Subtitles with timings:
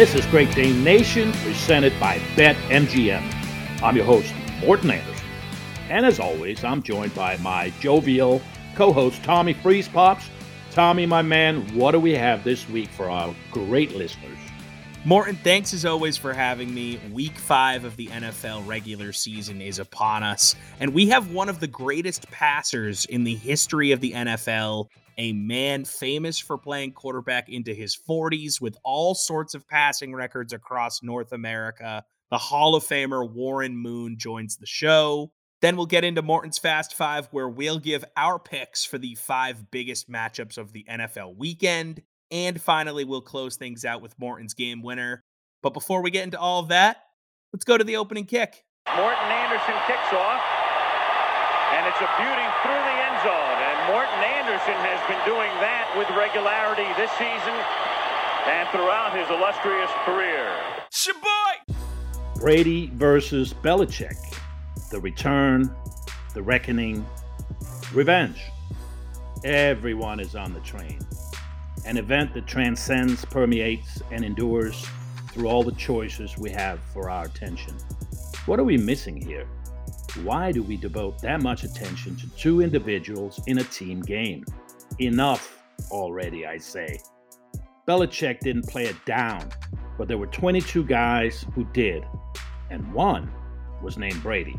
[0.00, 3.82] This is Great Dane Nation, presented by BetMGM.
[3.82, 4.32] I'm your host,
[4.62, 5.26] Morten Andersen.
[5.90, 8.40] And as always, I'm joined by my jovial
[8.74, 10.30] co host, Tommy Freeze Pops.
[10.70, 14.38] Tommy, my man, what do we have this week for our great listeners?
[15.04, 16.98] Morten, thanks as always for having me.
[17.12, 21.60] Week five of the NFL regular season is upon us, and we have one of
[21.60, 24.88] the greatest passers in the history of the NFL
[25.20, 30.54] a man famous for playing quarterback into his 40s with all sorts of passing records
[30.54, 32.02] across North America.
[32.30, 35.30] The Hall of Famer Warren Moon joins the show.
[35.60, 39.70] Then we'll get into Morten's Fast Five, where we'll give our picks for the five
[39.70, 42.00] biggest matchups of the NFL weekend.
[42.30, 45.22] And finally, we'll close things out with Morten's game winner.
[45.62, 46.96] But before we get into all of that,
[47.52, 48.64] let's go to the opening kick.
[48.96, 50.40] Morten Andersen kicks off,
[51.72, 53.58] and it's a beauty through the end zone.
[53.62, 57.56] And Morten Andersen has been doing that with regularity this season
[58.46, 60.50] and throughout his illustrious career.
[60.90, 61.76] Shaboy!
[62.40, 64.16] Brady versus Belichick.
[64.90, 65.74] The return,
[66.34, 67.06] the reckoning,
[67.92, 68.42] revenge.
[69.44, 70.98] Everyone is on the train.
[71.86, 74.86] An event that transcends, permeates, and endures
[75.32, 77.74] through all the choices we have for our attention.
[78.46, 79.46] What are we missing here?
[80.16, 84.44] Why do we devote that much attention to two individuals in a team game?
[84.98, 86.98] Enough already, I say.
[87.86, 89.48] Belichick didn't play it down,
[89.96, 92.04] but there were 22 guys who did,
[92.70, 93.30] and one
[93.82, 94.58] was named Brady.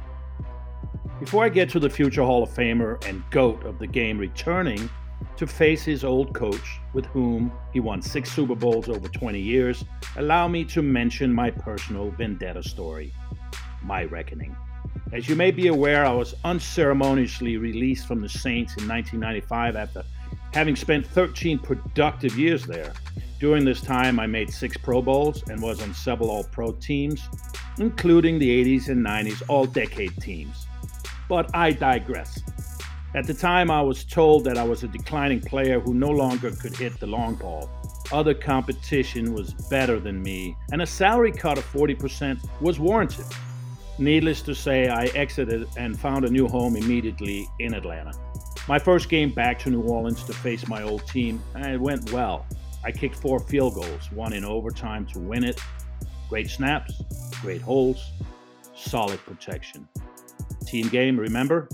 [1.20, 4.90] Before I get to the future Hall of Famer and GOAT of the game returning
[5.38, 9.86] to face his old coach, with whom he won six Super Bowls over 20 years,
[10.16, 13.14] allow me to mention my personal vendetta story,
[13.84, 14.56] my reckoning.
[15.14, 20.06] As you may be aware, I was unceremoniously released from the Saints in 1995 after
[20.53, 22.94] having spent 13 productive years there.
[23.38, 27.28] During this time, I made six Pro Bowls and was on several All Pro teams,
[27.78, 30.66] including the 80s and 90s All Decade teams.
[31.28, 32.41] But I digress.
[33.13, 36.52] At the time, I was told that I was a declining player who no longer
[36.52, 37.69] could hit the long ball.
[38.13, 43.25] Other competition was better than me, and a salary cut of 40% was warranted.
[44.01, 48.12] Needless to say, I exited and found a new home immediately in Atlanta.
[48.67, 52.12] My first game back to New Orleans to face my old team, and it went
[52.12, 52.47] well.
[52.84, 55.62] I kicked four field goals, one in overtime to win it.
[56.29, 57.00] Great snaps,
[57.44, 58.09] great holes,
[58.75, 59.88] solid protection.
[60.66, 61.69] Team game, remember?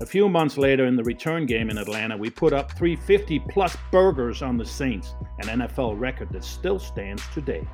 [0.00, 3.76] A few months later, in the return game in Atlanta, we put up 350 plus
[3.92, 7.68] burgers on the Saints, an NFL record that still stands today.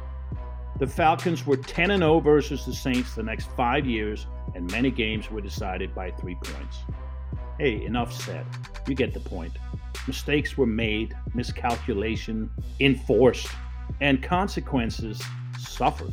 [0.79, 5.31] The Falcons were 10 0 versus the Saints the next five years, and many games
[5.31, 6.79] were decided by three points.
[7.59, 8.45] Hey, enough said.
[8.87, 9.53] You get the point.
[10.07, 12.51] Mistakes were made, miscalculation
[12.81, 13.49] enforced,
[14.03, 15.23] and consequences
[15.59, 16.13] suffered.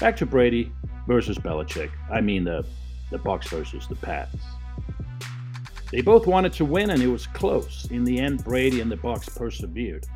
[0.00, 0.72] Back to Brady
[1.06, 1.90] versus Belichick.
[2.10, 2.66] I mean the
[3.10, 4.38] the Bucs versus the Pats.
[5.92, 7.86] They both wanted to win, and it was close.
[7.90, 10.06] In the end, Brady and the Bucs persevered.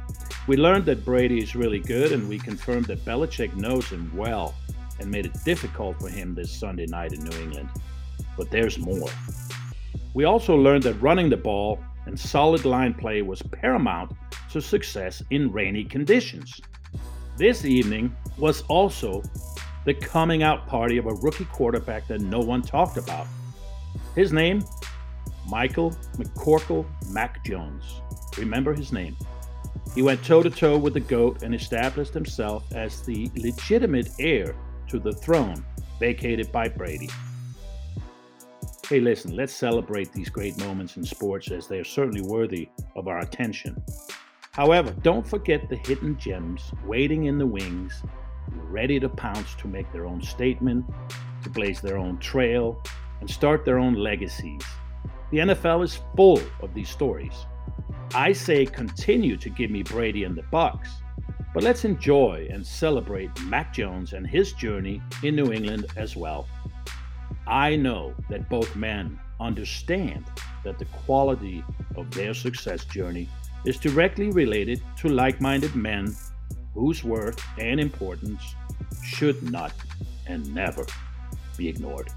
[0.51, 4.57] We learned that Brady is really good, and we confirmed that Belichick knows him well
[4.99, 7.69] and made it difficult for him this Sunday night in New England.
[8.37, 9.11] But there's more.
[10.13, 14.11] We also learned that running the ball and solid line play was paramount
[14.51, 16.61] to success in rainy conditions.
[17.37, 19.23] This evening was also
[19.85, 23.29] the coming out party of a rookie quarterback that no one talked about.
[24.17, 24.65] His name?
[25.49, 28.01] Michael McCorkle Mac Jones.
[28.37, 29.17] Remember his name.
[29.95, 34.55] He went toe to toe with the GOAT and established himself as the legitimate heir
[34.89, 35.65] to the throne
[35.99, 37.11] vacated by Brady.
[38.89, 43.09] Hey, listen, let's celebrate these great moments in sports as they are certainly worthy of
[43.09, 43.81] our attention.
[44.53, 48.03] However, don't forget the hidden gems waiting in the wings,
[48.51, 50.85] ready to pounce to make their own statement,
[51.43, 52.83] to blaze their own trail,
[53.21, 54.63] and start their own legacies.
[55.31, 57.47] The NFL is full of these stories.
[58.15, 60.89] I say continue to give me Brady and the Bucs,
[61.55, 66.49] but let's enjoy and celebrate Mac Jones and his journey in New England as well.
[67.47, 70.25] I know that both men understand
[70.65, 71.65] that the quality
[71.97, 73.29] of their success journey
[73.65, 76.15] is directly related to like minded men
[76.75, 78.43] whose worth and importance
[79.05, 79.73] should not
[80.27, 80.85] and never
[81.57, 82.11] be ignored.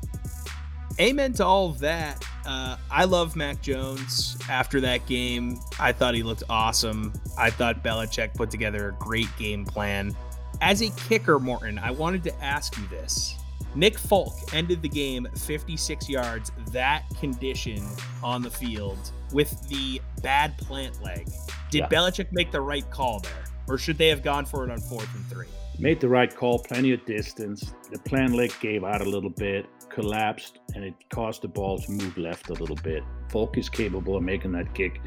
[1.00, 2.24] Amen to all of that.
[2.46, 4.38] Uh, I love Mac Jones.
[4.50, 7.14] After that game, I thought he looked awesome.
[7.38, 10.16] I thought Belichick put together a great game plan.
[10.62, 13.36] As a kicker, Morten, I wanted to ask you this.
[13.76, 17.84] Nick Folk ended the game 56 yards, that condition
[18.22, 21.28] on the field with the bad plant leg.
[21.72, 21.88] Did yeah.
[21.88, 23.44] Belichick make the right call there?
[23.68, 25.48] or should they have gone for it on fourth and three?
[25.80, 27.74] Made the right call, plenty of distance.
[27.92, 31.92] The plant leg gave out a little bit, collapsed, and it caused the ball to
[31.92, 33.04] move left a little bit.
[33.30, 35.02] Folk is capable of making that kick.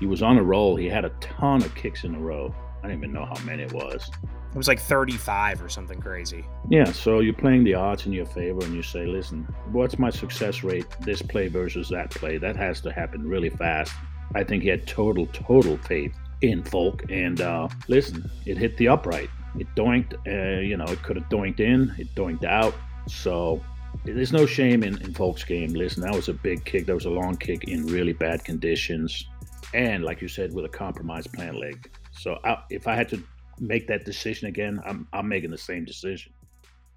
[0.00, 0.76] He was on a roll.
[0.76, 2.54] He had a ton of kicks in a row.
[2.82, 4.10] I don't even know how many it was.
[4.50, 6.44] It was like 35 or something crazy.
[6.70, 10.08] Yeah, so you're playing the odds in your favor and you say, listen, what's my
[10.08, 12.38] success rate this play versus that play?
[12.38, 13.92] That has to happen really fast.
[14.34, 17.04] I think he had total, total faith in Folk.
[17.10, 19.28] And uh, listen, it hit the upright.
[19.58, 22.74] It doinked, uh, you know, it could have doinked in, it doinked out.
[23.06, 23.62] So
[24.04, 25.72] there's no shame in, in Folk's game.
[25.72, 26.86] Listen, that was a big kick.
[26.86, 29.26] That was a long kick in really bad conditions.
[29.74, 31.90] And like you said, with a compromised plant leg.
[32.12, 33.22] So I, if I had to
[33.58, 36.32] make that decision again, I'm, I'm making the same decision.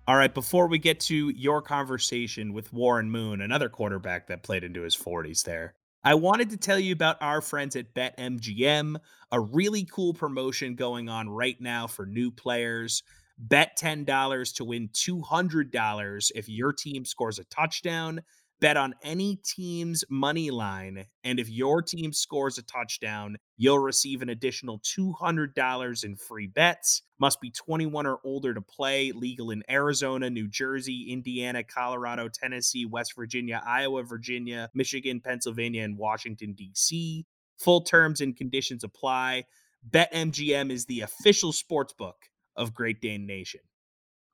[0.08, 4.64] All right, before we get to your conversation with Warren Moon, another quarterback that played
[4.64, 8.96] into his 40s there, I wanted to tell you about our friends at BetMGM,
[9.32, 13.04] a really cool promotion going on right now for new players.
[13.38, 18.22] Bet $10 to win $200 if your team scores a touchdown.
[18.62, 24.22] Bet on any team's money line, and if your team scores a touchdown, you'll receive
[24.22, 27.02] an additional $200 in free bets.
[27.20, 29.14] Must be 21 or older to play.
[29.14, 35.98] Legal in Arizona, New Jersey, Indiana, Colorado, Tennessee, West Virginia, Iowa, Virginia, Michigan, Pennsylvania, and
[35.98, 37.26] Washington, D.C.
[37.58, 39.46] Full terms and conditions apply.
[39.90, 42.18] BetMGM is the official sports book
[42.56, 43.62] of Great Dane Nation.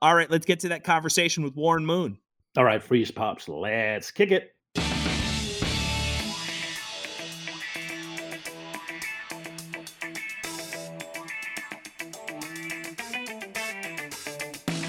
[0.02, 2.20] All right, let's get to that conversation with Warren Moon.
[2.58, 4.56] All right, freeze pops, let's kick it.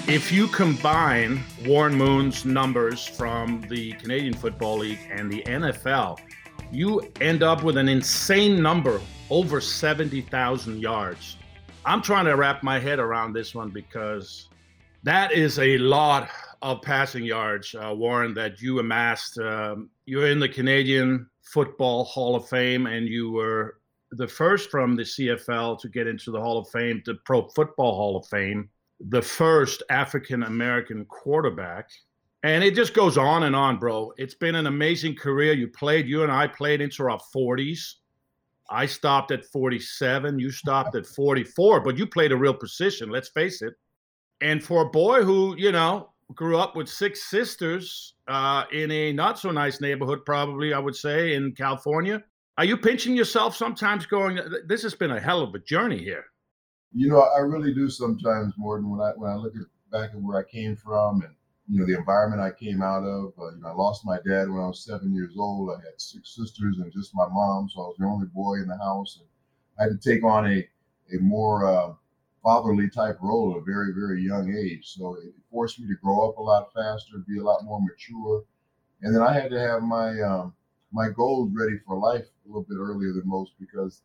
[0.07, 6.17] If you combine Warren Moon's numbers from the Canadian Football League and the NFL,
[6.71, 8.99] you end up with an insane number
[9.29, 11.37] over 70,000 yards.
[11.85, 14.49] I'm trying to wrap my head around this one because
[15.03, 16.31] that is a lot
[16.61, 19.39] of passing yards, uh, Warren, that you amassed.
[19.39, 23.79] Um, you're in the Canadian Football Hall of Fame, and you were
[24.11, 27.95] the first from the CFL to get into the Hall of Fame, the Pro Football
[27.95, 28.69] Hall of Fame,
[28.99, 31.89] the first African American quarterback.
[32.43, 34.13] And it just goes on and on, bro.
[34.17, 35.53] It's been an amazing career.
[35.53, 37.95] You played, you and I played into our 40s.
[38.69, 40.39] I stopped at 47.
[40.39, 43.73] You stopped at 44, but you played a real position, let's face it.
[44.41, 49.13] And for a boy who, you know, grew up with six sisters uh, in a
[49.13, 52.23] not so nice neighborhood, probably, I would say, in California.
[52.57, 56.25] Are you pinching yourself sometimes going, this has been a hell of a journey here?
[56.93, 59.61] You know, I really do sometimes, Morten, when I when I look at
[59.91, 61.33] back at where I came from and
[61.67, 63.33] you know the environment I came out of.
[63.39, 65.69] Uh, you know, I lost my dad when I was seven years old.
[65.69, 68.67] I had six sisters and just my mom, so I was the only boy in
[68.67, 69.27] the house, and
[69.79, 70.67] I had to take on a
[71.15, 71.93] a more uh,
[72.43, 74.93] fatherly type role at a very, very young age.
[74.95, 78.43] So it forced me to grow up a lot faster, be a lot more mature.
[79.01, 80.53] And then I had to have my um,
[80.91, 84.01] my goals ready for life a little bit earlier than most because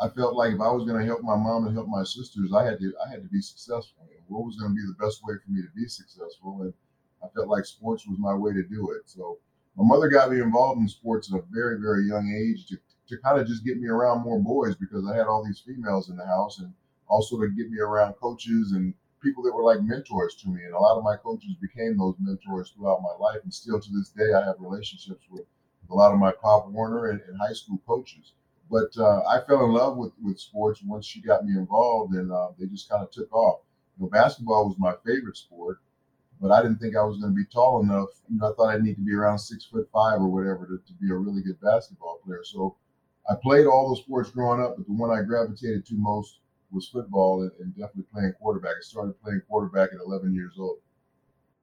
[0.00, 2.52] I felt like if I was going to help my mom and help my sisters,
[2.54, 4.06] I had to I had to be successful.
[4.10, 6.58] And what was going to be the best way for me to be successful?
[6.62, 6.74] And
[7.22, 9.08] I felt like sports was my way to do it.
[9.08, 9.38] So
[9.76, 12.76] my mother got me involved in sports at a very, very young age to,
[13.08, 16.08] to kind of just get me around more boys because I had all these females
[16.08, 16.72] in the house and
[17.08, 20.62] also to get me around coaches and people that were like mentors to me.
[20.64, 23.40] And a lot of my coaches became those mentors throughout my life.
[23.42, 25.44] And still to this day, I have relationships with
[25.90, 28.32] a lot of my Pop Warner and, and high school coaches.
[28.70, 32.32] But uh, I fell in love with, with sports once she got me involved, and
[32.32, 33.60] uh, they just kind of took off.
[33.96, 35.78] You know, basketball was my favorite sport,
[36.40, 38.08] but I didn't think I was going to be tall enough.
[38.28, 40.78] You know, I thought I'd need to be around six foot five or whatever to,
[40.78, 42.42] to be a really good basketball player.
[42.44, 42.76] So
[43.30, 46.40] I played all those sports growing up, but the one I gravitated to most
[46.76, 48.74] was football and, and definitely playing quarterback.
[48.78, 50.78] I started playing quarterback at 11 years old.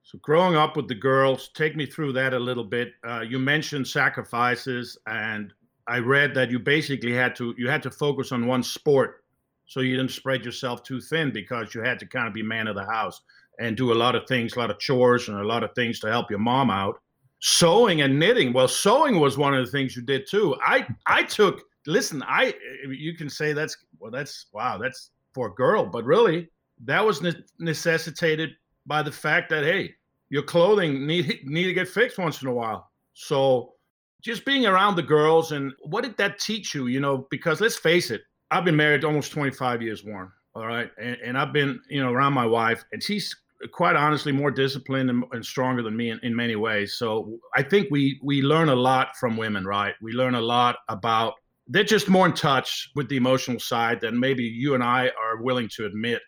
[0.02, 2.92] So, growing up with the girls, take me through that a little bit.
[3.08, 5.54] Uh, you mentioned sacrifices, and
[5.88, 9.24] I read that you basically had to you had to focus on one sport,
[9.66, 12.68] so you didn't spread yourself too thin because you had to kind of be man
[12.68, 13.22] of the house
[13.60, 16.02] and do a lot of things, a lot of chores, and a lot of things
[16.02, 17.00] to help your mom out.
[17.40, 18.52] Sewing and knitting.
[18.52, 20.56] Well, sewing was one of the things you did too.
[20.62, 22.52] I I took listen, I eh,
[22.86, 26.50] eh, you can say that's well, that's wow, that's for a girl, but really
[26.86, 28.52] that was ne- necessitated
[28.86, 29.94] by the fact that hey,
[30.30, 32.90] your clothing need need to get fixed once in a while.
[33.14, 33.74] So
[34.22, 36.88] just being around the girls and what did that teach you?
[36.88, 38.22] You know, because let's face it,
[38.52, 40.32] I've been married almost 25 years, Warren.
[40.56, 43.36] All right, and, and I've been you know around my wife, and she's
[43.72, 46.94] quite honestly more disciplined and, and stronger than me in, in many ways.
[46.94, 49.96] So I think we we learn a lot from women, right?
[50.02, 51.36] We learn a lot about
[51.68, 55.42] they're just more in touch with the emotional side than maybe you and I are
[55.42, 56.22] willing to admit.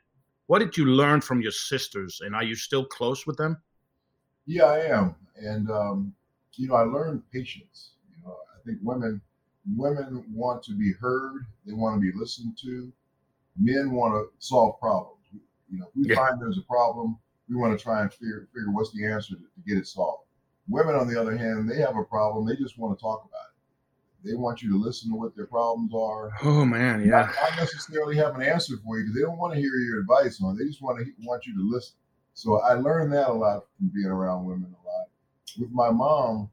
[0.47, 3.57] What did you learn from your sisters, and are you still close with them?
[4.45, 6.13] Yeah, I am, and um,
[6.53, 7.93] you know, I learned patience.
[8.09, 9.21] You know, I think women
[9.75, 11.45] women want to be heard.
[11.65, 12.91] They want to be listened to.
[13.59, 15.21] Men want to solve problems.
[15.71, 16.15] You know, if we yeah.
[16.15, 17.17] find there's a problem,
[17.49, 20.23] we want to try and figure figure what's the answer to, to get it solved.
[20.67, 22.45] Women, on the other hand, they have a problem.
[22.45, 23.54] They just want to talk about it.
[24.25, 26.32] They want you to listen to what their problems are.
[26.44, 27.12] Oh man, yeah.
[27.12, 30.00] Not, not necessarily have an answer for you because they don't want to hear your
[30.01, 30.55] advice on.
[30.55, 30.60] it.
[30.60, 31.96] They just want to want you to listen.
[32.34, 35.08] So I learned that a lot from being around women a lot.
[35.58, 36.50] With my mom,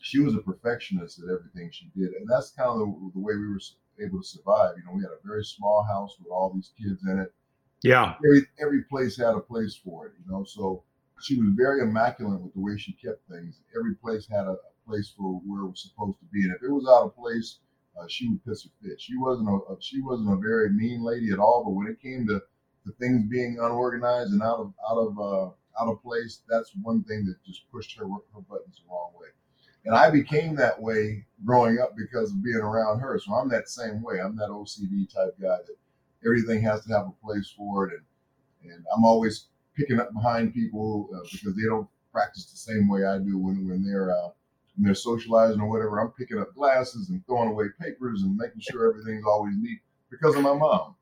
[0.00, 3.34] she was a perfectionist at everything she did, and that's kind of the, the way
[3.34, 3.60] we were
[4.00, 4.74] able to survive.
[4.76, 7.32] You know, we had a very small house with all these kids in it.
[7.82, 8.14] Yeah.
[8.24, 10.44] Every every place had a place for it, you know.
[10.44, 10.82] So
[11.20, 13.60] she was very immaculate with the way she kept things.
[13.76, 16.62] Every place had a, a place for where it was supposed to be, and if
[16.62, 17.58] it was out of place,
[17.98, 19.00] uh, she would piss her fit.
[19.00, 22.26] She wasn't a, she wasn't a very mean lady at all, but when it came
[22.28, 22.40] to,
[22.86, 25.46] to things being unorganized and out of out of uh,
[25.80, 29.28] out of place, that's one thing that just pushed her her buttons the wrong way.
[29.84, 33.18] And I became that way growing up because of being around her.
[33.18, 34.20] So I'm that same way.
[34.20, 35.76] I'm that OCD type guy that
[36.26, 40.54] everything has to have a place for it, and and I'm always picking up behind
[40.54, 44.30] people uh, because they don't practice the same way I do when when they're uh,
[44.78, 45.98] when they're socializing or whatever.
[45.98, 49.80] I'm picking up glasses and throwing away papers and making sure everything's always neat
[50.10, 50.94] because of my mom.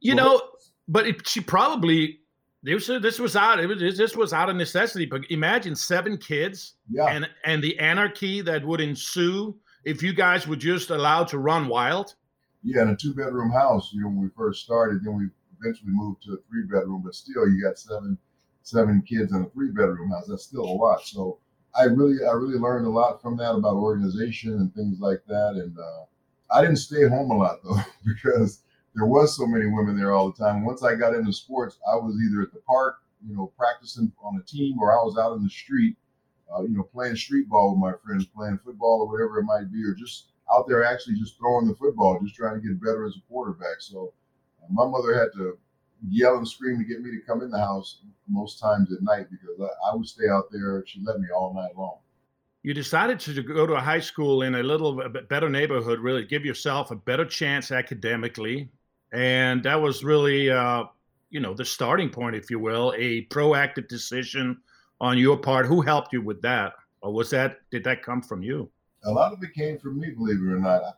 [0.00, 0.42] You so know,
[0.88, 2.20] but it, she probably
[2.62, 5.06] this this was out it was this was out of necessity.
[5.06, 7.06] But imagine seven kids, yeah.
[7.06, 11.68] and and the anarchy that would ensue if you guys were just allowed to run
[11.68, 12.14] wild.
[12.62, 15.28] Yeah, in a two bedroom house, you know, when we first started, then we
[15.60, 18.18] eventually moved to a three bedroom, but still you got seven
[18.62, 20.26] seven kids in a three bedroom house.
[20.28, 21.02] That's still a lot.
[21.02, 21.38] So
[21.74, 25.54] I really I really learned a lot from that about organization and things like that.
[25.54, 26.04] And uh,
[26.50, 28.62] I didn't stay home a lot though because
[28.94, 30.64] there was so many women there all the time.
[30.64, 34.36] Once I got into sports, I was either at the park, you know, practicing on
[34.36, 35.96] a team, or I was out in the street,
[36.54, 39.72] uh, you know, playing street ball with my friends, playing football or whatever it might
[39.72, 43.06] be, or just out there actually just throwing the football, just trying to get better
[43.06, 43.80] as a quarterback.
[43.80, 44.12] So
[44.70, 45.56] my mother had to
[46.08, 49.26] yell and scream to get me to come in the house most times at night
[49.30, 50.82] because I, I would stay out there.
[50.86, 51.98] She let me all night long.
[52.62, 56.24] You decided to go to a high school in a little a better neighborhood, really
[56.24, 58.70] give yourself a better chance academically.
[59.12, 60.84] And that was really, uh,
[61.30, 64.58] you know, the starting point, if you will, a proactive decision
[65.00, 65.66] on your part.
[65.66, 66.74] Who helped you with that?
[67.00, 68.70] Or was that, did that come from you?
[69.04, 70.82] A lot of it came from me, believe it or not.
[70.84, 70.92] I,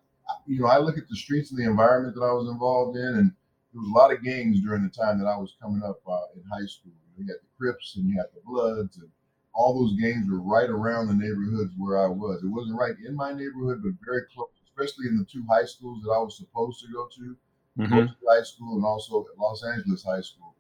[0.47, 3.07] you know, I look at the streets and the environment that I was involved in,
[3.07, 3.33] and
[3.75, 6.31] there was a lot of gangs during the time that I was coming up uh,
[6.37, 6.93] in high school.
[7.19, 9.11] You had the Crips and you had the Bloods, and
[9.53, 12.43] all those gangs were right around the neighborhoods where I was.
[12.45, 16.03] It wasn't right in my neighborhood, but very close, especially in the two high schools
[16.05, 17.37] that I was supposed to go to,
[17.79, 18.07] mm-hmm.
[18.29, 20.55] High School and also Los Angeles High School.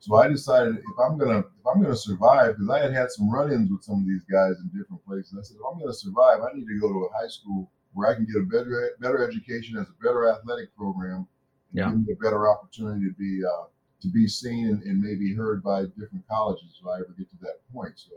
[0.00, 3.30] So I decided if I'm gonna if I'm gonna survive, because I had had some
[3.30, 5.34] run-ins with some of these guys in different places.
[5.38, 8.10] I said if I'm gonna survive, I need to go to a high school where
[8.10, 11.26] I can get a better better education as a better athletic program
[11.72, 11.90] yeah.
[11.90, 13.66] give me a better opportunity to be uh,
[14.00, 17.36] to be seen and, and, maybe heard by different colleges if I ever get to
[17.42, 17.94] that point.
[17.96, 18.12] So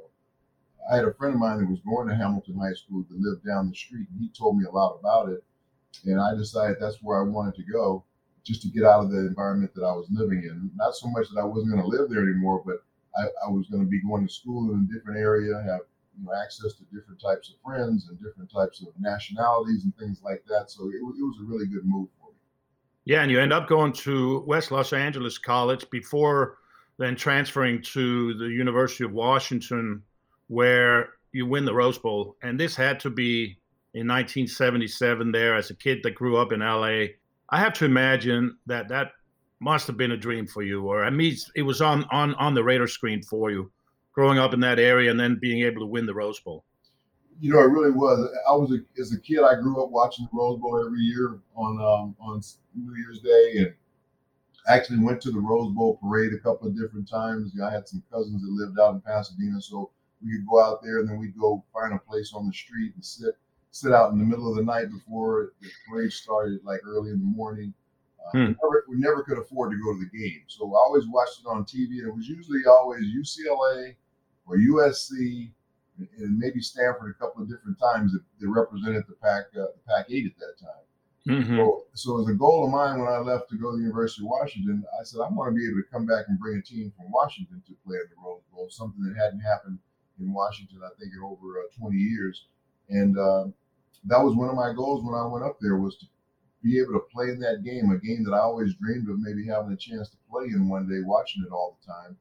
[0.91, 3.45] I had a friend of mine that was going to Hamilton High School that lived
[3.45, 5.43] down the street, and he told me a lot about it.
[6.05, 8.03] And I decided that's where I wanted to go,
[8.43, 10.71] just to get out of the environment that I was living in.
[10.75, 12.83] Not so much that I wasn't going to live there anymore, but
[13.17, 15.81] I, I was going to be going to school in a different area, have
[16.17, 20.21] you know access to different types of friends and different types of nationalities and things
[20.23, 20.69] like that.
[20.69, 22.09] So it, it was a really good move
[23.05, 26.57] yeah, and you end up going to West Los Angeles College before
[26.97, 30.03] then transferring to the University of Washington,
[30.47, 32.35] where you win the Rose Bowl.
[32.43, 33.57] And this had to be
[33.93, 37.15] in 1977 there as a kid that grew up in LA.
[37.49, 39.13] I have to imagine that that
[39.61, 42.53] must have been a dream for you, or at least it was on on on
[42.53, 43.71] the radar screen for you,
[44.13, 46.63] growing up in that area and then being able to win the Rose Bowl
[47.39, 48.29] you know, it really was.
[48.47, 51.39] I was a, as a kid, I grew up watching the Rose Bowl every year
[51.55, 52.41] on um, on
[52.75, 53.73] New Year's Day, and
[54.67, 57.53] actually went to the Rose Bowl parade a couple of different times.
[57.61, 59.91] I had some cousins that lived out in Pasadena, so
[60.23, 62.93] we could go out there and then we'd go find a place on the street
[62.95, 63.35] and sit
[63.71, 67.19] sit out in the middle of the night before the parade started, like early in
[67.19, 67.73] the morning.
[68.27, 68.37] Uh, hmm.
[68.39, 71.39] we, never, we never could afford to go to the game, so I always watched
[71.39, 73.95] it on TV, and it was usually always UCLA
[74.45, 75.51] or USC
[76.17, 79.83] and maybe Stanford a couple of different times that they represented the Pac uh, the
[79.87, 80.85] Pac eight at that time.
[81.27, 81.57] Mm-hmm.
[81.57, 84.23] So, so as a goal of mine when I left to go to the University
[84.23, 86.61] of Washington, I said I want to be able to come back and bring a
[86.61, 89.79] team from Washington to play in the Rose Bowl, something that hadn't happened
[90.19, 92.45] in Washington, I think, in over uh, 20 years.
[92.89, 93.45] And uh,
[94.05, 96.05] that was one of my goals when I went up there was to
[96.63, 99.47] be able to play in that game, a game that I always dreamed of maybe
[99.47, 102.17] having a chance to play in one day, watching it all the time.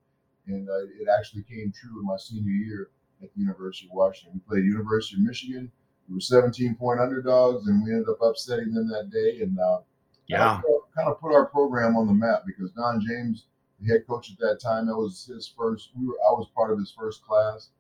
[0.47, 2.91] And uh, it actually came true in my senior year
[3.23, 4.41] at the University of Washington.
[4.45, 5.71] We played University of Michigan.
[6.09, 9.41] We were 17 point underdogs, and we ended up upsetting them that day.
[9.43, 9.81] And uh,
[10.27, 10.61] yeah,
[10.97, 13.47] kind of put our program on the map because Don James,
[13.81, 15.91] the head coach at that time, that was his first.
[15.99, 17.71] We were I was part of his first class,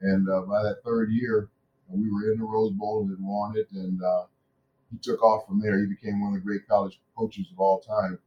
[0.00, 1.50] and uh, by that third year,
[1.88, 3.68] we were in the Rose Bowl and had won it.
[3.72, 4.24] And uh,
[4.90, 5.78] he took off from there.
[5.78, 8.18] He became one of the great college coaches of all time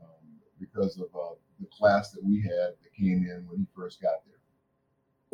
[0.00, 4.00] um, because of uh, the class that we had that came in when he first
[4.00, 4.35] got there.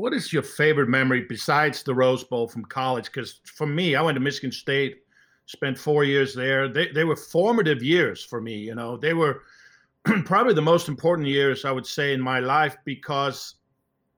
[0.02, 3.04] What is your favorite memory besides the Rose Bowl from college?
[3.04, 5.02] Because for me, I went to Michigan State,
[5.46, 6.66] spent four years there.
[6.66, 8.56] They, they were formative years for me.
[8.56, 9.42] You know, they were
[10.24, 13.54] probably the most important years, I would say, in my life because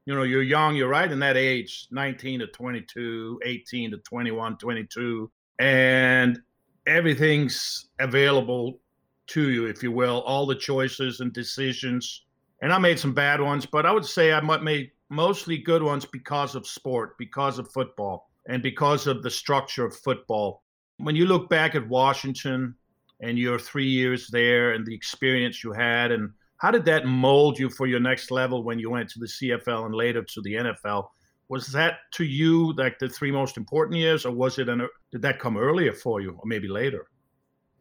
[0.06, 4.56] you know, you're young, you're right in that age, 19 to 22, 18 to 21,
[4.56, 6.40] 22, and
[6.86, 8.80] everything's available
[9.26, 12.24] to you, if you will, all the choices and decisions.
[12.62, 15.82] And I made some bad ones, but I would say I might made mostly good
[15.82, 20.62] ones because of sport, because of football, and because of the structure of football.
[20.98, 22.74] When you look back at Washington
[23.20, 27.58] and your three years there and the experience you had and how did that mold
[27.58, 30.54] you for your next level when you went to the CFL and later to the
[30.54, 31.08] NFL?
[31.48, 34.68] Was that to you like the three most important years, or was it?
[34.70, 37.06] An, did that come earlier for you, or maybe later?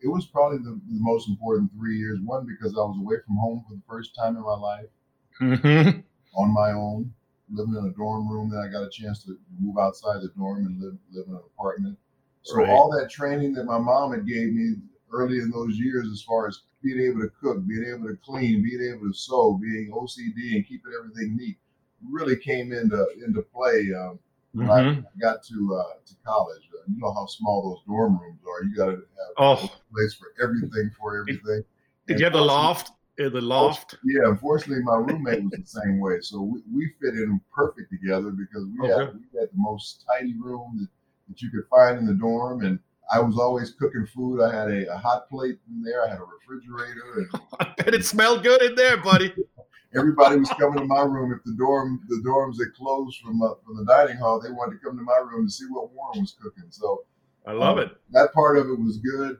[0.01, 2.19] It was probably the, the most important three years.
[2.25, 4.85] One because I was away from home for the first time in my life,
[5.41, 5.99] mm-hmm.
[6.35, 7.13] On my own,
[7.51, 8.49] living in a dorm room.
[8.49, 11.41] Then I got a chance to move outside the dorm and live live in an
[11.57, 11.97] apartment.
[12.43, 12.69] So right.
[12.69, 14.75] all that training that my mom had gave me
[15.11, 18.63] early in those years, as far as being able to cook, being able to clean,
[18.63, 21.57] being able to sew, being OCD and keeping everything neat
[22.09, 24.19] really came into into play um,
[24.53, 24.99] when mm-hmm.
[24.99, 26.69] I got to uh, to college.
[26.73, 28.63] Uh, you know how small those dorm rooms are.
[28.65, 29.53] You got to have oh.
[29.53, 31.63] a place for everything for everything.
[32.07, 32.91] Did, you have the loft?
[33.17, 33.95] The loft.
[34.03, 36.17] Yeah, unfortunately, my roommate was the same way.
[36.21, 39.05] So we, we fit in perfect together because we okay.
[39.05, 40.87] had we had the most tidy room that,
[41.29, 42.79] that you could find in the dorm, and
[43.11, 44.41] I was always cooking food.
[44.41, 46.05] I had a, a, hot plate in there.
[46.05, 47.27] I had a refrigerator.
[47.31, 49.33] And I bet it smelled good in there, buddy.
[49.95, 51.31] Everybody was coming to my room.
[51.31, 54.79] If the dorm the dorms had closed from uh, from the dining hall, they wanted
[54.79, 56.65] to come to my room to see what Warren was cooking.
[56.69, 57.03] So
[57.45, 57.91] I love um, it.
[58.11, 59.37] That part of it was good.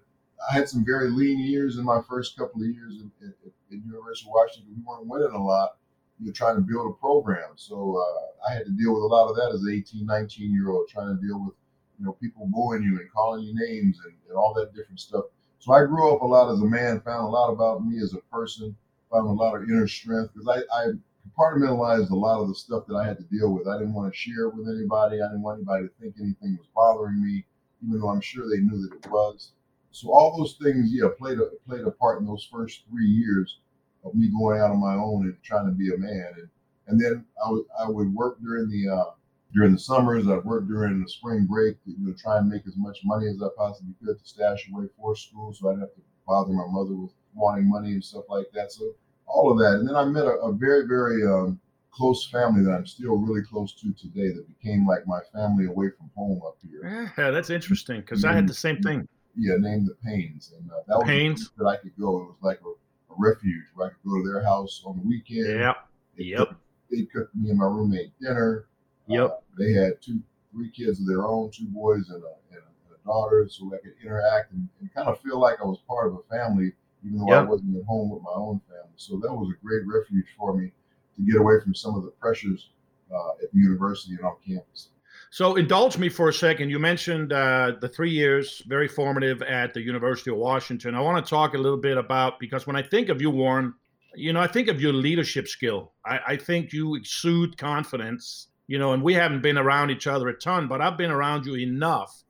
[0.49, 3.33] I had some very lean years in my first couple of years at, at,
[3.73, 4.75] at University of Washington.
[4.75, 5.77] We weren't winning a lot.
[6.23, 7.51] Were trying to build a program.
[7.55, 10.53] So uh, I had to deal with a lot of that as an 18, 19
[10.53, 11.53] year old, trying to deal with
[11.99, 15.25] you know, people booing you and calling you names and, and all that different stuff.
[15.59, 18.13] So I grew up a lot as a man, found a lot about me as
[18.13, 18.75] a person,
[19.12, 20.88] found a lot of inner strength because I, I
[21.27, 23.67] compartmentalized a lot of the stuff that I had to deal with.
[23.67, 25.21] I didn't want to share it with anybody.
[25.21, 27.45] I didn't want anybody to think anything was bothering me,
[27.86, 29.51] even though I'm sure they knew that it was.
[29.91, 33.59] So all those things, yeah, played a played a part in those first three years
[34.04, 36.34] of me going out on my own and trying to be a man.
[36.38, 36.50] And
[36.88, 39.12] and then I would I would work during the uh,
[39.54, 40.28] during the summers.
[40.28, 43.42] I'd work during the spring break, you know, try and make as much money as
[43.42, 46.66] I possibly could to stash away for school, so I didn't have to bother my
[46.68, 48.72] mother with wanting money and stuff like that.
[48.72, 51.60] So all of that, and then I met a, a very, very um,
[51.92, 54.34] close family that I'm still really close to today.
[54.34, 57.12] That became like my family away from home up here.
[57.18, 59.08] Yeah, that's interesting because I had the same thing.
[59.36, 62.18] Yeah, named the Pains, and uh, that was Pains that I could go.
[62.20, 62.72] It was like a,
[63.13, 65.60] a, refuge where I could go to their house on the weekend.
[65.60, 65.76] Yep.
[66.17, 66.38] They yep.
[66.39, 68.65] Cooked, they cooked me and my roommate dinner.
[69.08, 69.26] Yep.
[69.26, 70.21] Uh, they had two,
[70.52, 73.78] three kids of their own, two boys and a, and a, a daughter, so I
[73.78, 76.73] could interact and, and, kind of feel like I was part of a family,
[77.06, 77.41] even though yep.
[77.41, 78.95] I wasn't at home with my own family.
[78.95, 80.71] So that was a great refuge for me
[81.15, 82.69] to get away from some of the pressures
[83.13, 84.89] uh, at the university and on campus.
[85.34, 86.69] So indulge me for a second.
[86.69, 90.93] You mentioned uh, the three years, very formative at the University of Washington.
[90.93, 93.74] I want to talk a little bit about because when I think of you, Warren,
[94.13, 95.91] you know, I think of your leadership skill.
[96.06, 100.30] I, I think you exude confidence you know, and we haven't been around each other
[100.30, 102.24] a ton, but I've been around you enough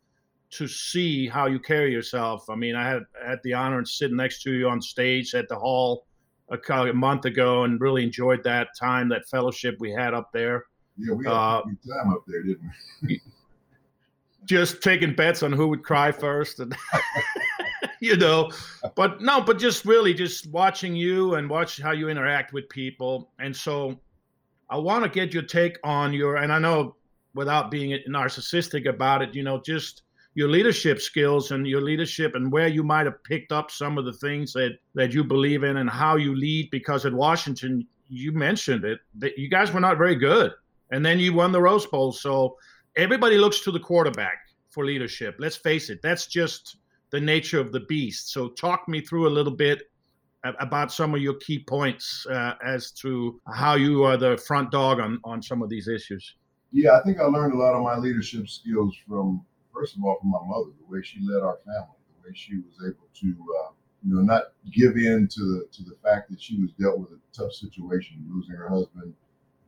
[0.52, 2.50] to see how you carry yourself.
[2.50, 5.48] I mean, I had had the honor of sitting next to you on stage at
[5.48, 6.06] the hall
[6.52, 10.66] a, a month ago, and really enjoyed that time, that fellowship we had up there.
[10.98, 13.22] Yeah, we had uh, a good time up there, didn't we?
[14.46, 16.76] just taking bets on who would cry first, and
[18.00, 18.52] you know,
[18.96, 23.32] but no, but just really just watching you and watch how you interact with people,
[23.40, 24.00] and so
[24.70, 26.96] I want to get your take on your, and I know
[27.36, 30.04] without being narcissistic about it, you know, just
[30.36, 34.06] your leadership skills and your leadership and where you might have picked up some of
[34.06, 36.70] the things that that you believe in and how you lead.
[36.72, 40.52] Because at Washington, you mentioned it that you guys were not very good,
[40.92, 42.12] and then you won the Rose Bowl.
[42.12, 42.58] So
[42.96, 44.38] everybody looks to the quarterback
[44.70, 45.36] for leadership.
[45.40, 46.78] Let's face it, that's just
[47.12, 48.32] the nature of the beast.
[48.32, 49.84] So, talk me through a little bit
[50.60, 55.00] about some of your key points uh, as to how you are the front dog
[55.00, 56.36] on, on some of these issues.
[56.72, 60.18] Yeah, I think I learned a lot of my leadership skills from, first of all,
[60.20, 63.28] from my mother, the way she led our family, the way she was able to,
[63.28, 63.72] uh,
[64.04, 67.12] you know, not give in to the to the fact that she was dealt with
[67.12, 69.14] a tough situation, losing her husband.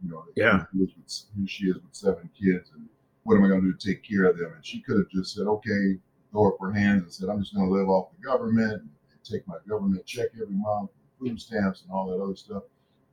[0.03, 0.89] You know, yeah, with,
[1.37, 2.87] here she is with seven kids, and
[3.23, 4.51] what am I going to do to take care of them?
[4.55, 5.97] And she could have just said, okay,
[6.31, 8.89] throw up her hands and said, I'm just going to live off the government and
[9.23, 12.63] take my government check every month, food stamps, and all that other stuff.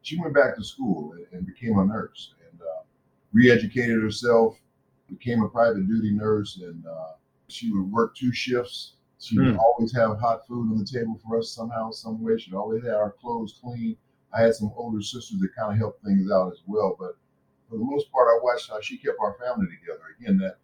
[0.02, 2.82] She went back to school and, and became a nurse and uh,
[3.32, 4.58] re-educated herself,
[5.08, 7.12] became a private duty nurse, and uh,
[7.48, 8.94] she would work two shifts.
[9.18, 9.58] She would mm.
[9.58, 12.36] always have hot food on the table for us somehow, some way.
[12.38, 13.96] She'd always have our clothes clean.
[14.34, 17.16] I had some older sisters that kind of helped things out as well, but
[17.68, 20.02] for the most part, I watched how she kept our family together.
[20.20, 20.58] Again, that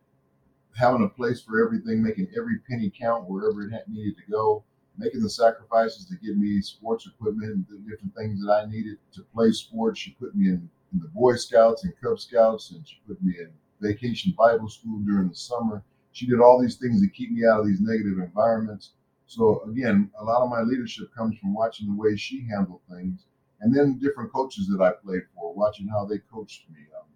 [0.74, 4.64] having a place for everything, making every penny count wherever it needed to go,
[4.96, 8.98] making the sacrifices to get me sports equipment and the different things that I needed
[9.14, 10.00] to play sports.
[10.00, 13.34] She put me in, in the Boy Scouts and Cub Scouts, and she put me
[13.38, 13.50] in
[13.80, 15.82] vacation Bible school during the summer.
[16.12, 18.92] She did all these things to keep me out of these negative environments.
[19.26, 23.24] So again, a lot of my leadership comes from watching the way she handled things,
[23.60, 26.80] and then different coaches that I played for, watching how they coached me.
[26.96, 27.06] Um,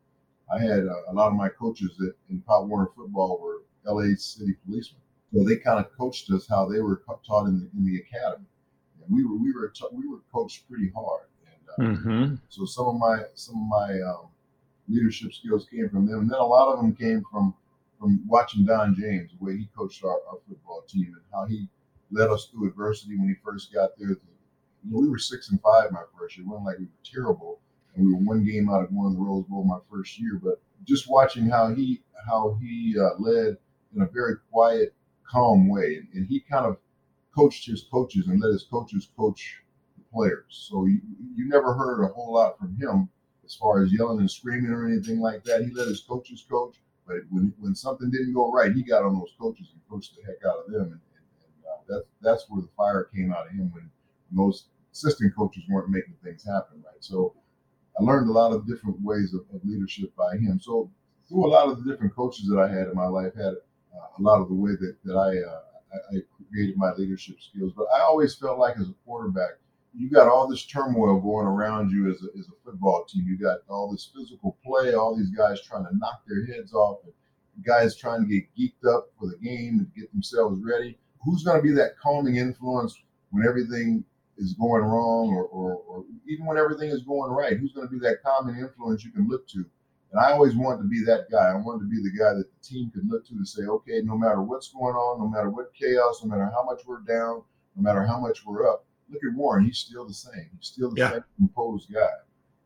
[0.53, 4.15] I had a, a, lot of my coaches that in Pop Warner football were LA
[4.17, 5.01] City policemen.
[5.33, 8.45] So they kind of coached us how they were taught in the in the academy,
[9.01, 11.29] and we were we were ta- we were coached pretty hard.
[11.79, 12.35] And uh, mm-hmm.
[12.51, 14.29] so some of my some of my um,
[14.89, 17.55] leadership skills came from them, and then a lot of them came from
[17.99, 21.69] from watching Don James, the way he coached our, our football team, and how he
[22.11, 24.17] led us through adversity when he first got there.
[24.91, 26.45] We were six and five my first year.
[26.45, 27.61] It wasn't like we were terrible,
[27.95, 30.41] and we were one game out of going to the Rose Bowl my first year.
[30.43, 33.57] But just watching how he how he uh, led
[33.95, 34.95] in a very quiet
[35.29, 36.01] calm way.
[36.15, 36.77] And he kind of
[37.35, 39.63] coached his coaches and let his coaches coach
[39.97, 40.67] the players.
[40.69, 41.01] So you,
[41.35, 43.09] you never heard a whole lot from him
[43.45, 45.63] as far as yelling and screaming or anything like that.
[45.63, 46.77] He let his coaches coach.
[47.07, 50.23] But when, when something didn't go right, he got on those coaches and coached the
[50.23, 50.83] heck out of them.
[50.83, 53.91] And, and, and uh, that's, that's where the fire came out of him when
[54.35, 57.01] those assistant coaches weren't making things happen right.
[57.01, 57.35] So
[57.99, 60.61] I learned a lot of different ways of, of leadership by him.
[60.61, 60.91] So
[61.29, 63.55] through a lot of the different coaches that I had in my life, had
[63.95, 65.61] uh, a lot of the way that, that I, uh,
[65.93, 67.73] I, I created my leadership skills.
[67.77, 69.53] But I always felt like as a quarterback,
[69.95, 73.27] you got all this turmoil going around you as a, as a football team.
[73.27, 77.01] You got all this physical play, all these guys trying to knock their heads off,
[77.05, 77.13] and
[77.65, 80.99] guys trying to get geeked up for the game and get themselves ready.
[81.25, 82.97] Who's going to be that calming influence
[83.31, 84.05] when everything
[84.43, 87.57] is going wrong, or, or, or even when everything is going right?
[87.57, 89.65] Who's going to be that common influence you can look to
[90.13, 91.49] and I always wanted to be that guy.
[91.51, 94.03] I wanted to be the guy that the team could look to to say, okay,
[94.05, 97.43] no matter what's going on, no matter what chaos, no matter how much we're down,
[97.77, 99.65] no matter how much we're up, look at Warren.
[99.65, 100.51] He's still the same.
[100.59, 101.11] He's still the yeah.
[101.13, 102.13] same composed guy.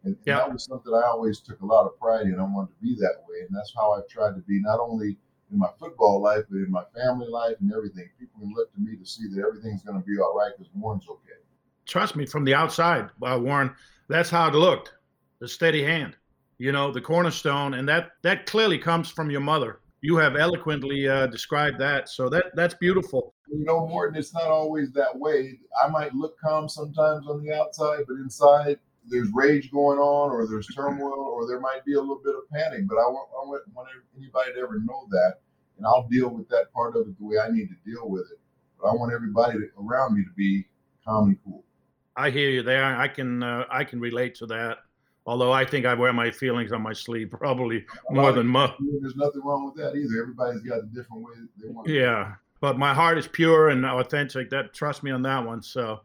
[0.02, 0.38] And, and yeah.
[0.38, 2.40] that was something I always took a lot of pride in.
[2.40, 3.46] I wanted to be that way.
[3.46, 5.16] And that's how I've tried to be, not only
[5.52, 8.10] in my football life, but in my family life and everything.
[8.18, 10.72] People can look to me to see that everything's going to be all right because
[10.74, 11.38] Warren's okay.
[11.86, 13.74] Trust me, from the outside, uh, Warren,
[14.08, 14.92] that's how it looked.
[15.38, 16.16] The steady hand
[16.58, 19.80] you know, the cornerstone, and that that clearly comes from your mother.
[20.00, 23.34] You have eloquently uh, described that, so that that's beautiful.
[23.48, 25.58] You know, Morten, it's not always that way.
[25.82, 30.46] I might look calm sometimes on the outside, but inside there's rage going on, or
[30.46, 32.88] there's turmoil, or there might be a little bit of panic.
[32.88, 35.34] But I want, I want, want anybody to ever know that,
[35.76, 38.26] and I'll deal with that part of it the way I need to deal with
[38.32, 38.38] it.
[38.80, 40.64] But I want everybody to, around me to be
[41.04, 41.64] calm and cool.
[42.16, 42.84] I hear you there.
[42.84, 44.78] I can uh, I can relate to that.
[45.26, 48.74] Although I think I wear my feelings on my sleeve probably more than most.
[49.00, 50.22] There's nothing wrong with that either.
[50.22, 51.88] Everybody's got a different way they want.
[51.88, 54.50] Yeah, but my heart is pure and authentic.
[54.50, 55.62] That trust me on that one.
[55.62, 56.00] So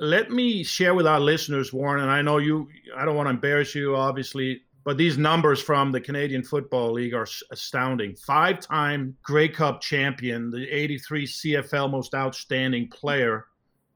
[0.00, 2.02] let me share with our listeners, Warren.
[2.02, 2.68] And I know you.
[2.96, 7.14] I don't want to embarrass you, obviously, but these numbers from the Canadian Football League
[7.14, 8.16] are astounding.
[8.16, 13.46] Five-time Grey Cup champion, the '83 CFL Most Outstanding Player,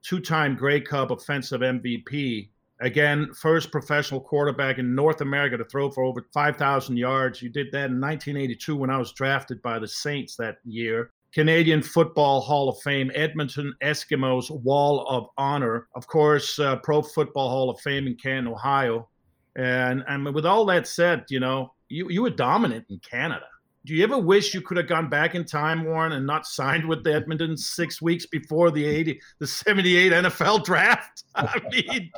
[0.03, 2.49] two-time Grey Cup Offensive MVP
[2.81, 7.43] Again, first professional quarterback in North America to throw for over 5,000 yards.
[7.43, 11.11] You did that in 1982 when I was drafted by the Saints that year.
[11.35, 17.51] Canadian Football Hall of Fame, Edmonton Eskimos Wall of Honor, of course, uh, Pro Football
[17.51, 19.09] Hall of Fame in Canton, Ohio.
[19.57, 23.47] And, and with all that said, you know, you, you were dominant in Canada.
[23.85, 26.87] Do you ever wish you could have gone back in time, Warren, and not signed
[26.87, 31.25] with the Edmonton six weeks before the 80, the 78 NFL draft?
[31.35, 32.11] I mean,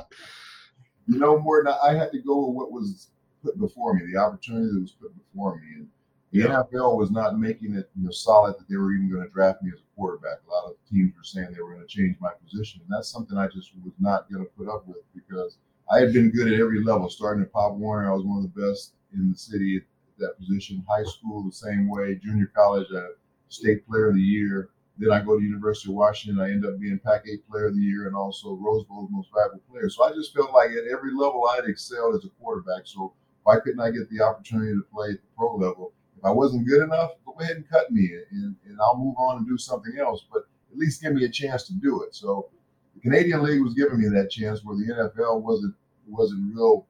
[1.07, 3.09] you know, more I had to go with what was
[3.43, 5.67] put before me, the opportunity that was put before me.
[5.75, 5.87] And
[6.31, 6.63] The yeah.
[6.63, 9.61] NFL was not making it you know solid that they were even going to draft
[9.61, 10.39] me as a quarterback.
[10.47, 13.09] A lot of teams were saying they were going to change my position, and that's
[13.09, 15.57] something I just was not going to put up with because
[15.91, 17.09] I had been good at every level.
[17.09, 19.81] Starting at Pop Warner, I was one of the best in the city
[20.19, 20.85] that position.
[20.89, 22.15] High school, the same way.
[22.15, 23.09] Junior college, a
[23.49, 24.69] state player of the year.
[24.97, 26.41] Then I go to University of Washington.
[26.41, 29.61] I end up being Pac-8 Player of the Year and also Rose Bowl's Most Valuable
[29.71, 29.89] Player.
[29.89, 32.83] So I just felt like at every level I'd excelled as a quarterback.
[32.85, 35.93] So why couldn't I get the opportunity to play at the pro level?
[36.17, 39.37] If I wasn't good enough, go ahead and cut me, and, and I'll move on
[39.37, 40.23] and do something else.
[40.31, 42.13] But at least give me a chance to do it.
[42.13, 42.49] So
[42.93, 45.73] the Canadian League was giving me that chance, where the NFL wasn't
[46.07, 46.85] wasn't real,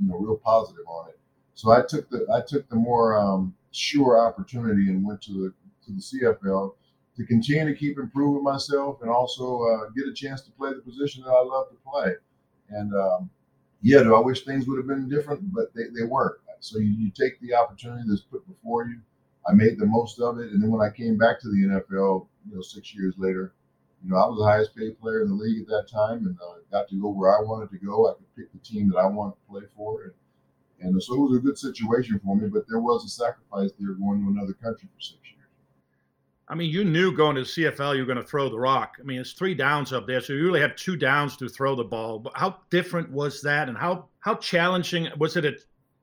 [0.00, 1.19] you know, real positive on it.
[1.54, 5.54] So I took the I took the more um, sure opportunity and went to the
[5.86, 6.74] to the CFL
[7.16, 10.80] to continue to keep improving myself and also uh, get a chance to play the
[10.80, 12.14] position that I love to play.
[12.70, 13.30] And um,
[13.82, 16.36] yeah, do I wish things would have been different, but they, they weren't.
[16.60, 19.00] So you, you take the opportunity that's put before you.
[19.48, 22.26] I made the most of it, and then when I came back to the NFL,
[22.46, 23.54] you know, six years later,
[24.04, 26.36] you know, I was the highest paid player in the league at that time, and
[26.40, 28.08] uh, got to go where I wanted to go.
[28.08, 30.12] I could pick the team that I wanted to play for, and
[30.80, 32.48] and so it was a good situation for me.
[32.48, 35.40] But there was a sacrifice there going to another country for six years.
[36.48, 38.96] I mean, you knew going to the CFL you were going to throw the rock.
[38.98, 41.76] I mean, it's three downs up there, so you really have two downs to throw
[41.76, 42.18] the ball.
[42.18, 45.44] But how different was that, and how how challenging was it?
[45.44, 45.54] At,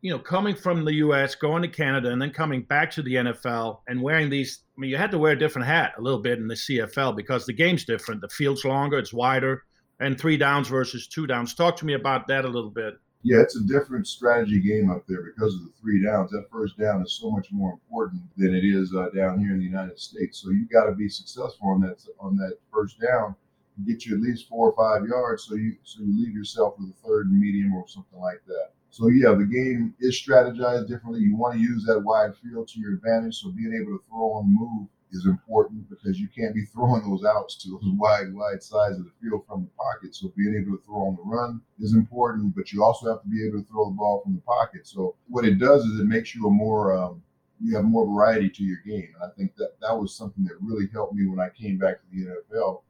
[0.01, 3.15] you know, coming from the U.S., going to Canada, and then coming back to the
[3.15, 4.59] NFL and wearing these.
[4.77, 7.15] I mean, you had to wear a different hat a little bit in the CFL
[7.15, 8.21] because the game's different.
[8.21, 9.63] The field's longer, it's wider,
[9.99, 11.55] and three downs versus two downs.
[11.55, 12.93] Talk to me about that a little bit.
[13.23, 16.31] Yeah, it's a different strategy game up there because of the three downs.
[16.31, 19.59] That first down is so much more important than it is uh, down here in
[19.59, 20.39] the United States.
[20.41, 23.35] So you got to be successful on that on that first down,
[23.75, 26.75] and get you at least four or five yards, so you so you leave yourself
[26.79, 28.69] with a third and medium or something like that.
[28.91, 31.21] So yeah, the game is strategized differently.
[31.21, 33.35] You want to use that wide field to your advantage.
[33.37, 37.23] So being able to throw and move is important because you can't be throwing those
[37.25, 40.15] outs to those wide, wide sides of the field from the pocket.
[40.15, 43.27] So being able to throw on the run is important, but you also have to
[43.27, 44.87] be able to throw the ball from the pocket.
[44.87, 47.21] So what it does is it makes you a more um,
[47.63, 50.61] you have more variety to your game, and I think that that was something that
[50.61, 52.81] really helped me when I came back to the NFL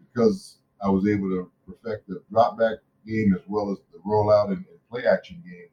[0.00, 4.48] because I was able to perfect the drop back game as well as the rollout
[4.48, 5.68] and, and play action game.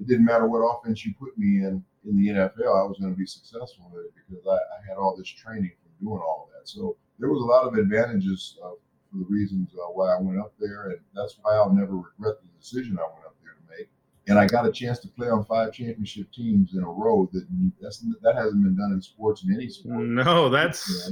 [0.00, 3.12] It didn't matter what offense you put me in in the NFL, I was going
[3.12, 6.48] to be successful with it because I, I, had all this training from doing all
[6.48, 6.68] of that.
[6.68, 8.70] So there was a lot of advantages uh,
[9.10, 12.36] for the reasons uh, why I went up there, and that's why I'll never regret
[12.42, 13.88] the decision I went up there to make.
[14.28, 17.28] And I got a chance to play on five championship teams in a row.
[17.32, 17.46] That
[17.80, 20.04] that's that hasn't been done in sports in any sport.
[20.04, 21.10] No, that's.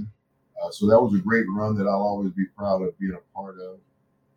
[0.62, 3.36] Uh, so that was a great run that I'll always be proud of being a
[3.38, 3.78] part of.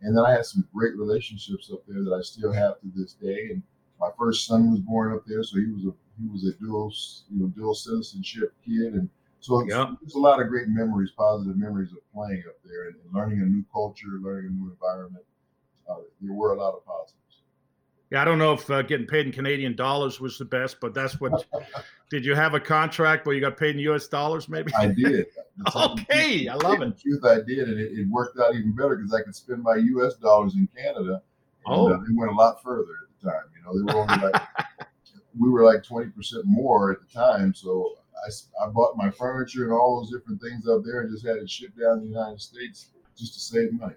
[0.02, 3.14] And then I had some great relationships up there that I still have to this
[3.14, 3.50] day.
[3.52, 3.64] And
[4.00, 6.94] my first son was born up there, so he was a he was a dual,
[7.32, 9.90] you know, dual citizenship kid, and so yep.
[10.02, 13.42] there's a lot of great memories, positive memories of playing up there and, and learning
[13.42, 15.24] a new culture, learning a new environment.
[15.90, 17.22] Uh, there were a lot of positives.
[18.12, 20.94] Yeah, I don't know if uh, getting paid in Canadian dollars was the best, but
[20.94, 21.46] that's what.
[22.10, 24.08] did you have a contract where you got paid in U.S.
[24.08, 24.48] dollars?
[24.48, 25.26] Maybe I did.
[25.76, 27.00] okay, I love it.
[27.00, 29.76] Truth, I did, and it, it worked out even better because I could spend my
[29.76, 30.16] U.S.
[30.16, 31.22] dollars in Canada.
[31.66, 33.44] And, oh, uh, they went a lot further at the time.
[33.56, 34.42] You know, they were only like
[35.40, 36.12] we were like 20%
[36.46, 37.54] more at the time.
[37.54, 37.96] So
[38.26, 41.38] I, I bought my furniture and all those different things up there and just had
[41.38, 43.96] it shipped down to the United States just to save money.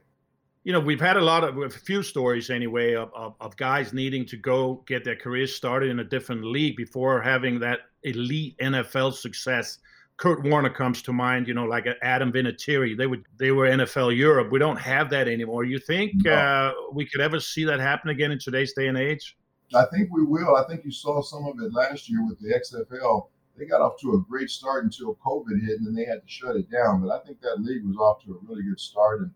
[0.64, 3.92] You know, we've had a lot of, a few stories anyway, of, of, of guys
[3.92, 8.59] needing to go get their careers started in a different league before having that elite
[8.59, 9.79] NFL success.
[10.18, 12.98] Kurt Warner comes to mind, you know, like Adam Vinatieri.
[12.98, 14.51] They would they were NFL Europe.
[14.51, 15.64] We don't have that anymore.
[15.64, 16.33] You think no.
[16.33, 19.37] uh, we could ever see that happen again in today's day and age?
[19.75, 20.57] I think we will.
[20.57, 23.29] I think you saw some of it last year with the XFL.
[23.57, 26.29] They got off to a great start until COVID hit, and then they had to
[26.29, 27.03] shut it down.
[27.03, 29.31] But I think that league was off to a really good start, and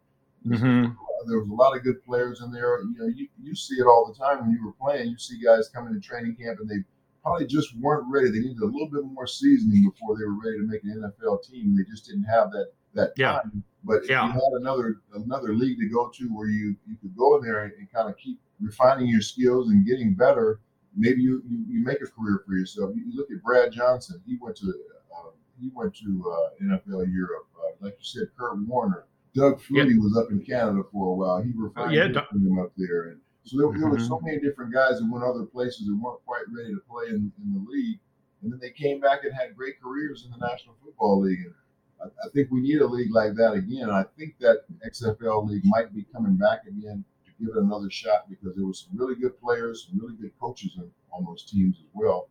[0.47, 0.93] mm-hmm.
[1.29, 2.81] there was a lot of good players in there.
[2.83, 5.09] You know, you, you see it all the time when you were playing.
[5.09, 6.85] You see guys coming to training camp, and they
[7.23, 8.31] probably just weren't ready.
[8.31, 11.45] They needed a little bit more seasoning before they were ready to make an NFL
[11.45, 11.77] team.
[11.77, 13.33] They just didn't have that that yeah.
[13.33, 13.65] time.
[13.85, 14.29] But yeah.
[14.29, 17.43] if you had another another league to go to where you you could go in
[17.43, 20.61] there and, and kind of keep refining your skills and getting better,
[20.97, 22.93] maybe you, you, you make a career for yourself.
[22.95, 24.23] You, you, look at Brad Johnson.
[24.27, 27.47] He went to uh, he went to uh, NFL Europe.
[27.57, 29.07] Uh, like you said, Kurt Warner.
[29.35, 31.43] Doug Flutie was up in Canada for a while.
[31.43, 34.27] He refined yeah, him up there, and so there, there were so mm-hmm.
[34.27, 37.55] many different guys that went other places and weren't quite ready to play in, in
[37.55, 37.99] the league,
[38.43, 41.41] and then they came back and had great careers in the National Football League.
[41.41, 41.55] And
[42.03, 43.91] I, I think we need a league like that again.
[43.91, 48.29] I think that XFL league might be coming back again to give it another shot
[48.29, 50.79] because there were some really good players, some really good coaches
[51.13, 52.29] on those teams as well.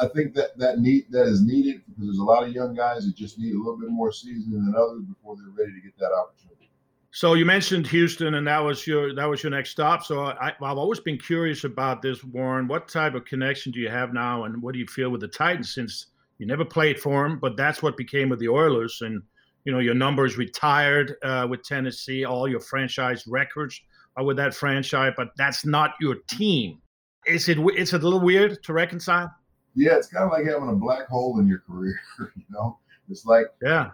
[0.00, 3.06] I think that that need that is needed because there's a lot of young guys
[3.06, 5.98] that just need a little bit more seasoning than others before they're ready to get
[5.98, 6.70] that opportunity.
[7.12, 10.04] So you mentioned Houston, and that was your that was your next stop.
[10.04, 12.68] So I, have always been curious about this, Warren.
[12.68, 15.28] What type of connection do you have now, and what do you feel with the
[15.28, 16.06] Titans since
[16.40, 19.22] you never played for them, but that's what became of the Oilers, and
[19.64, 23.78] you know your numbers retired uh, with Tennessee, all your franchise records
[24.16, 26.78] are with that franchise, but that's not your team.
[27.26, 27.58] Is it?
[27.60, 29.30] It's a little weird to reconcile.
[29.74, 32.00] Yeah, it's kind of like having a black hole in your career.
[32.18, 32.78] You know,
[33.10, 33.90] it's like yeah.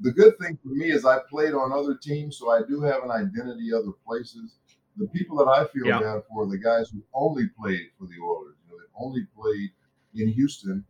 [0.00, 3.04] The good thing for me is I played on other teams, so I do have
[3.04, 4.56] an identity other places.
[4.96, 6.00] The people that I feel yeah.
[6.00, 8.56] bad for are the guys who only played for the Oilers.
[8.64, 9.70] You know, they only played
[10.14, 10.84] in Houston.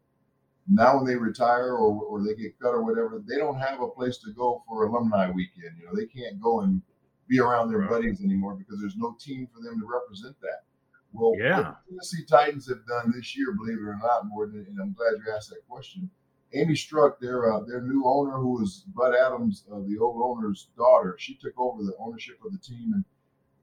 [0.66, 3.88] Now, when they retire or, or they get cut or whatever, they don't have a
[3.88, 5.76] place to go for alumni weekend.
[5.78, 6.80] You know, they can't go and
[7.28, 7.90] be around their right.
[7.90, 10.64] buddies anymore because there's no team for them to represent that.
[11.12, 11.74] Well, yeah.
[11.88, 15.12] Tennessee Titans have done this year, believe it or not, more than, and I'm glad
[15.24, 16.10] you asked that question.
[16.54, 20.68] Amy Strunk, their uh, their new owner, who was Bud Adams, uh, the old owner's
[20.76, 23.04] daughter, she took over the ownership of the team, and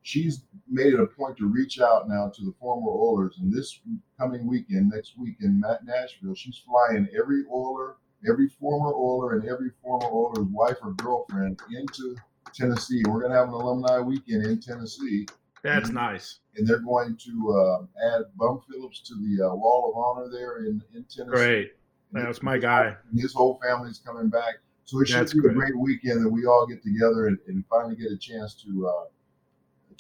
[0.02, 3.38] she's made it a point to reach out now to the former Oilers.
[3.40, 3.80] And this
[4.20, 9.72] coming weekend, next week in Nashville, she's flying every Oiler, every former Oiler, and every
[9.82, 12.16] former Oiler's wife or girlfriend into
[12.54, 13.04] Tennessee.
[13.08, 15.28] We're going to have an alumni weekend in Tennessee.
[15.64, 16.40] That's and, nice.
[16.56, 20.66] And they're going to uh, add Bum Phillips to the uh, Wall of Honor there
[20.66, 21.32] in, in Tennessee.
[21.32, 21.72] Great.
[22.12, 22.96] That's my guy.
[23.16, 24.56] His whole family's coming back.
[24.84, 27.64] So it should That's be a great weekend that we all get together and, and
[27.70, 29.06] finally get a chance to uh,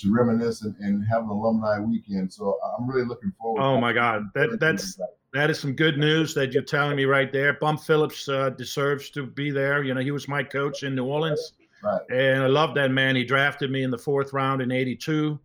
[0.01, 2.31] to reminisce and, and, have an alumni weekend.
[2.31, 3.61] So I'm really looking forward.
[3.61, 4.99] Oh my God, that that's
[5.33, 7.53] that is some good news that you're telling me right there.
[7.53, 9.83] Bum Phillips uh, deserves to be there.
[9.83, 11.53] You know, he was my coach in New Orleans.
[11.83, 12.01] Right.
[12.11, 13.15] And I love that man.
[13.15, 15.39] He drafted me in the fourth round in '82,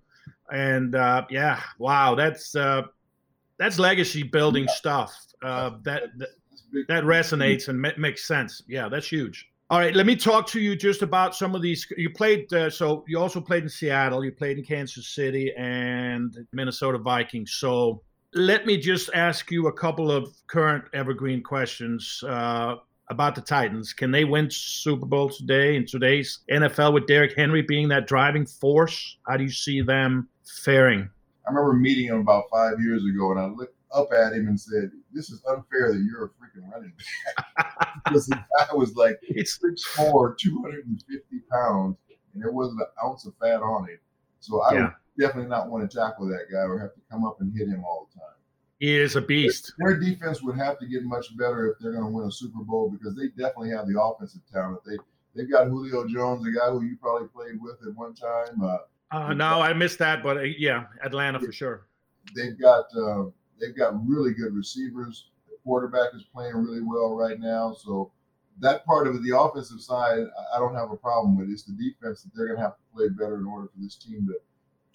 [0.53, 2.83] and uh, yeah, wow, that's uh,
[3.59, 4.75] that's legacy building yeah.
[4.75, 5.17] stuff.
[5.43, 6.29] Uh, that, that
[6.89, 8.63] that resonates and makes sense.
[8.67, 9.49] Yeah, that's huge.
[9.69, 11.87] All right, let me talk to you just about some of these.
[11.97, 16.37] You played, uh, so you also played in Seattle, you played in Kansas City and
[16.53, 17.55] Minnesota Vikings.
[17.55, 18.03] So
[18.33, 22.23] let me just ask you a couple of current evergreen questions.
[22.27, 22.77] Uh,
[23.09, 23.93] about the Titans.
[23.93, 28.47] Can they win Super Bowl today in today's NFL with Derrick Henry being that driving
[28.47, 29.19] force?
[29.29, 30.29] How do you see them
[30.65, 31.09] faring?
[31.47, 34.59] I remember meeting him about five years ago, and I looked up at him and
[34.59, 36.93] said, "This is unfair that you're a freaking running
[37.57, 41.97] back." because the guy was like it's 6'4", 250 pounds,
[42.35, 43.99] and there wasn't an ounce of fat on him.
[44.41, 44.81] So I yeah.
[44.83, 47.69] would definitely not want to tackle that guy or have to come up and hit
[47.69, 48.37] him all the time.
[48.79, 49.73] He is a beast.
[49.79, 52.63] Their defense would have to get much better if they're going to win a Super
[52.63, 54.81] Bowl because they definitely have the offensive talent.
[54.85, 54.97] They
[55.35, 58.63] they've got Julio Jones, a guy who you probably played with at one time.
[58.63, 58.77] Uh,
[59.11, 61.87] uh, no, I missed that, but uh, yeah, Atlanta for sure.
[62.35, 63.25] They've got uh,
[63.61, 65.31] they've got really good receivers.
[65.49, 68.13] The quarterback is playing really well right now, so
[68.59, 71.51] that part of the offensive side, I don't have a problem with.
[71.51, 73.97] It's the defense that they're going to have to play better in order for this
[73.97, 74.35] team to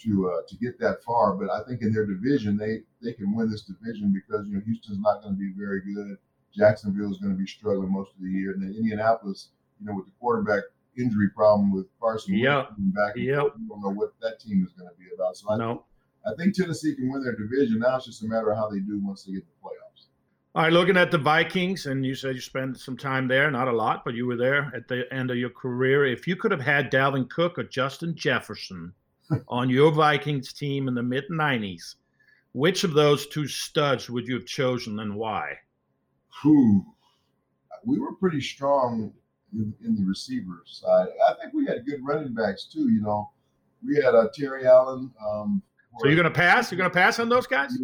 [0.03, 1.33] to uh, to get that far.
[1.33, 4.61] But I think in their division, they they can win this division because you know
[4.65, 6.17] Houston's not going to be very good.
[6.55, 9.95] Jacksonville is going to be struggling most of the year, and then Indianapolis, you know,
[9.95, 10.63] with the quarterback
[10.97, 13.53] injury problem with Carson yeah, back, yep.
[13.57, 15.37] you don't know what that team is going to be about.
[15.37, 15.85] So I, no.
[16.25, 17.79] I think Tennessee can win their division.
[17.79, 20.07] Now it's just a matter of how they do once they get to the playoffs.
[20.53, 23.69] All right, looking at the Vikings, and you said you spent some time there, not
[23.69, 26.05] a lot, but you were there at the end of your career.
[26.05, 28.93] If you could have had Dalvin Cook or Justin Jefferson
[29.47, 31.95] on your Vikings team in the mid 90s,
[32.53, 35.53] which of those two studs would you have chosen and why?
[36.43, 36.85] Who?
[37.85, 39.13] We were pretty strong
[39.53, 41.07] in, in, the receiver side.
[41.29, 42.89] I think we had good running backs too.
[42.89, 43.31] You know,
[43.85, 45.11] we had uh, Terry Allen.
[45.25, 45.63] Um,
[45.99, 46.71] so you're going to pass?
[46.71, 47.77] You're going to pass on those guys?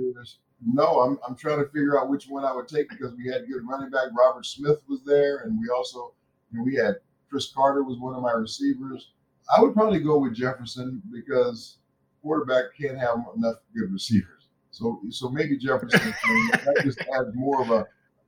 [0.66, 3.48] No, I'm, I'm trying to figure out which one I would take because we had
[3.48, 4.08] good running back.
[4.18, 6.14] Robert Smith was there, and we also,
[6.52, 6.96] you know, we had
[7.30, 9.12] Cris Carter was one of my receivers.
[9.56, 11.78] I would probably go with Jefferson because
[12.22, 14.48] quarterback can't have enough good receivers.
[14.72, 16.00] So so maybe Jefferson
[16.52, 17.86] that just adds more of a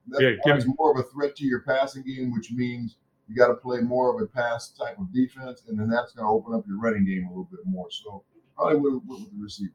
[0.10, 3.48] that yeah, adds more of a threat to your passing game, which means you got
[3.48, 6.56] to play more of a pass type of defense, and then that's going to open
[6.56, 7.92] up your running game a little bit more.
[7.92, 8.24] So
[8.60, 9.72] probably with, with the receiver.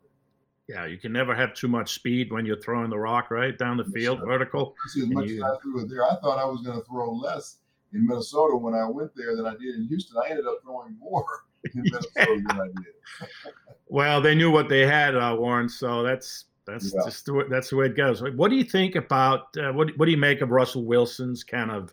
[0.69, 3.77] Yeah, you can never have too much speed when you're throwing the rock right down
[3.77, 4.75] the field, yes, vertical.
[4.89, 6.85] See, as much you, as I threw it there, I thought I was going to
[6.87, 7.59] throw less
[7.93, 10.17] in Minnesota when I went there than I did in Houston.
[10.25, 11.27] I ended up throwing more
[11.75, 13.29] in Minnesota than I did.
[13.89, 15.69] well, they knew what they had, uh, Warren.
[15.69, 17.03] So that's that's yeah.
[17.05, 18.23] just the way, that's the way it goes.
[18.23, 21.71] What do you think about uh, what What do you make of Russell Wilson's kind
[21.71, 21.93] of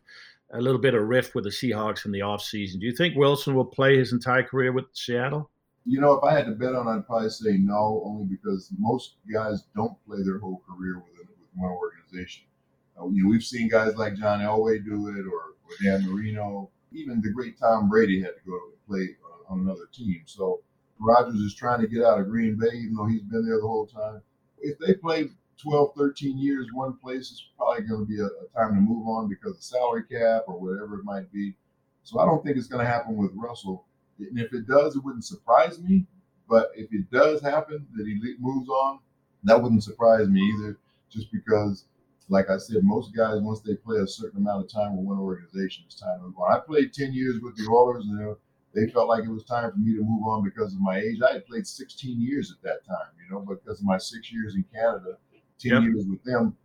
[0.54, 2.80] a little bit of rift with the Seahawks in the offseason?
[2.80, 5.51] Do you think Wilson will play his entire career with Seattle?
[5.86, 8.70] You know, if I had to bet on, it, I'd probably say no, only because
[8.78, 12.44] most guys don't play their whole career with, with one organization
[13.00, 16.70] uh, you know, we've seen guys like John Elway do it, or, or Dan Marino.
[16.92, 19.16] Even the great Tom Brady had to go and play
[19.50, 20.24] on, on another team.
[20.26, 20.62] So
[21.00, 23.68] Rodgers is trying to get out of Green Bay, even though he's been there the
[23.68, 24.22] whole time.
[24.60, 28.48] If they play 12, 13 years one place, it's probably going to be a, a
[28.56, 31.54] time to move on because of salary cap or whatever it might be.
[32.04, 33.86] So I don't think it's going to happen with Russell.
[34.30, 36.06] And if it does, it wouldn't surprise me.
[36.50, 39.00] But if it does happen that he moves on,
[39.44, 40.78] that wouldn't surprise me either.
[41.10, 41.86] Just because,
[42.30, 45.18] like I said, most guys once they play a certain amount of time with one
[45.18, 46.54] organization, it's time to move on.
[46.54, 48.36] I played 10 years with the Oilers, and
[48.74, 51.20] they felt like it was time for me to move on because of my age.
[51.22, 54.56] I had played 16 years at that time, you know, because of my six years
[54.56, 55.18] in Canada,
[55.60, 55.84] 10 yep.
[55.84, 56.56] years with them.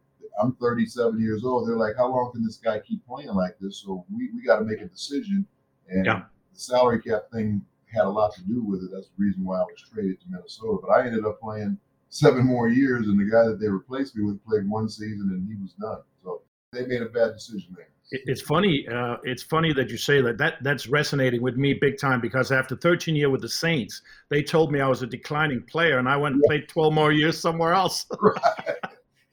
[0.41, 1.69] I'm 37 years old.
[1.69, 3.79] They're like, how long can this guy keep playing like this?
[3.79, 5.47] So we, we got to make a decision.
[5.89, 6.23] And yeah.
[6.57, 8.91] The salary cap thing had a lot to do with it.
[8.93, 10.79] That's the reason why I was traded to Minnesota.
[10.83, 11.79] But I ended up playing
[12.09, 15.47] seven more years, and the guy that they replaced me with played one season, and
[15.47, 16.01] he was done.
[16.23, 16.43] So
[16.73, 17.89] they made a bad decision there.
[18.13, 18.87] It's funny.
[18.87, 20.39] Uh, it's funny that you say that.
[20.39, 24.43] That that's resonating with me big time because after 13 years with the Saints, they
[24.43, 27.39] told me I was a declining player, and I went and played 12 more years
[27.41, 28.07] somewhere else.
[28.21, 28.77] right.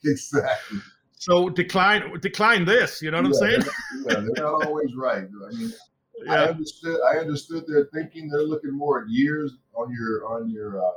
[0.04, 0.80] Exactly.
[1.16, 3.00] So decline decline this.
[3.00, 3.72] You know what yeah, I'm saying?
[4.06, 5.24] Yeah, they're not always right.
[5.24, 5.72] I mean,
[6.24, 6.32] yeah.
[6.32, 7.00] I understood.
[7.12, 8.28] I understood their thinking.
[8.28, 10.90] They're looking more at years on your on your uh,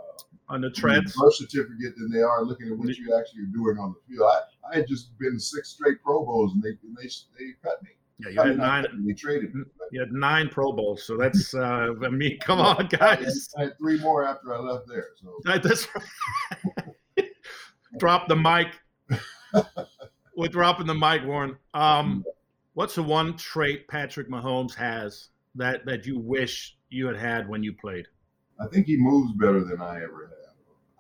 [0.50, 3.78] on the treads birth certificate than they are looking at what you actually are doing
[3.78, 4.30] on the field.
[4.30, 7.82] I, I had just been six straight Pro Bowls and they and they they cut
[7.84, 7.90] me.
[8.20, 8.86] Yeah, you had nine.
[9.06, 9.64] They traded me.
[9.92, 13.50] You had nine Pro Bowls, so that's uh, I mean, come on, guys.
[13.58, 15.10] I had, three more after I left there.
[15.22, 17.28] So that's right.
[17.98, 18.68] Drop the mic.
[20.36, 21.58] We're dropping the mic, Warren.
[21.74, 22.24] Um,
[22.78, 27.64] what's the one trait Patrick Mahomes has that that you wish you had had when
[27.64, 28.06] you played?
[28.60, 30.54] I think he moves better than I ever have.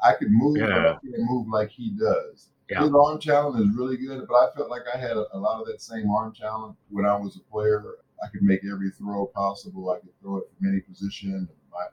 [0.03, 0.65] I could move, yeah.
[0.65, 2.49] but I can't move like he does.
[2.67, 2.81] Yeah.
[2.81, 5.61] His arm talent is really good, but I felt like I had a, a, lot
[5.61, 7.83] of that same arm talent when I was a player.
[8.23, 9.91] I could make every throw possible.
[9.91, 11.47] I could throw it from any position,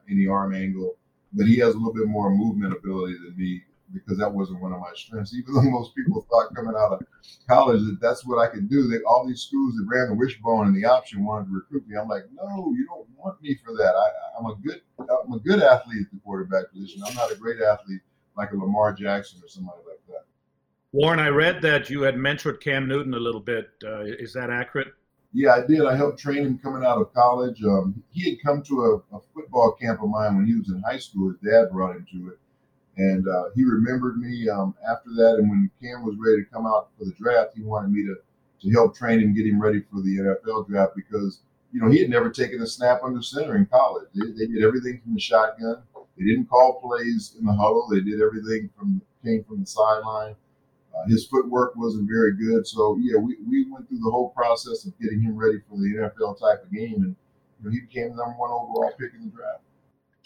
[0.09, 0.95] any arm angle.
[1.33, 3.61] But he has a little bit more movement ability than me
[3.95, 5.33] because that wasn't one of my strengths.
[5.33, 7.01] Even though most people thought coming out of
[7.49, 8.87] college that that's what I could do.
[8.87, 11.97] They, all these schools that ran the wishbone and the option wanted to recruit me.
[11.97, 13.95] I'm like, no, you don't want me for that.
[13.95, 17.01] I, I'm a good, I'm a good athlete at the quarterback position.
[17.07, 18.01] I'm not a great athlete
[18.37, 20.25] like a Lamar Jackson or somebody like that.
[20.91, 23.69] Warren, I read that you had mentored Cam Newton a little bit.
[23.83, 24.93] Uh, is that accurate?
[25.33, 25.85] Yeah, I did.
[25.85, 27.61] I helped train him coming out of college.
[27.61, 30.81] Um, he had come to a, a, football camp of mine when he was in
[30.81, 31.29] high school.
[31.29, 32.39] His dad brought him to it,
[32.97, 35.35] and uh, he remembered me um, after that.
[35.37, 38.15] And when Cam was ready to come out for the draft, he wanted me to
[38.61, 41.41] to help train him, get him ready for the NFL draft because
[41.71, 44.07] you know he had never taken a snap under center in college.
[44.13, 45.83] They, they did everything from the shotgun.
[46.17, 47.87] They didn't call plays in the huddle.
[47.91, 50.35] They did everything from came from the sideline.
[50.95, 54.85] Uh, his footwork wasn't very good, so yeah, we, we went through the whole process
[54.85, 57.15] of getting him ready for the NFL type of game, and
[57.59, 59.64] you know, he became the number one overall pick in the draft.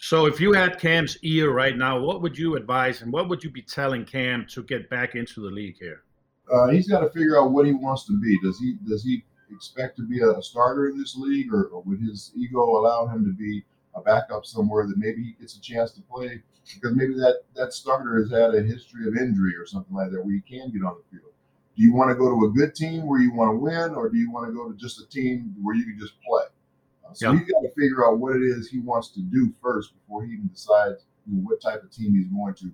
[0.02, 3.44] So, if you had Cam's ear right now, what would you advise and what would
[3.44, 6.04] you be telling Cam to get back into the league here?
[6.50, 8.38] Uh, he's got to figure out what he wants to be.
[8.42, 9.22] Does he does he
[9.54, 13.26] expect to be a starter in this league, or, or would his ego allow him
[13.26, 13.62] to be
[13.94, 16.42] a backup somewhere that maybe he gets a chance to play
[16.74, 20.24] because maybe that that starter has had a history of injury or something like that
[20.24, 21.30] where he can get on the field.
[21.76, 24.08] Do you want to go to a good team where you want to win, or
[24.08, 26.44] do you want to go to just a team where you can just play?
[27.14, 30.24] So he's got to figure out what it is he wants to do first before
[30.24, 32.72] he even decides you know, what type of team he's going to.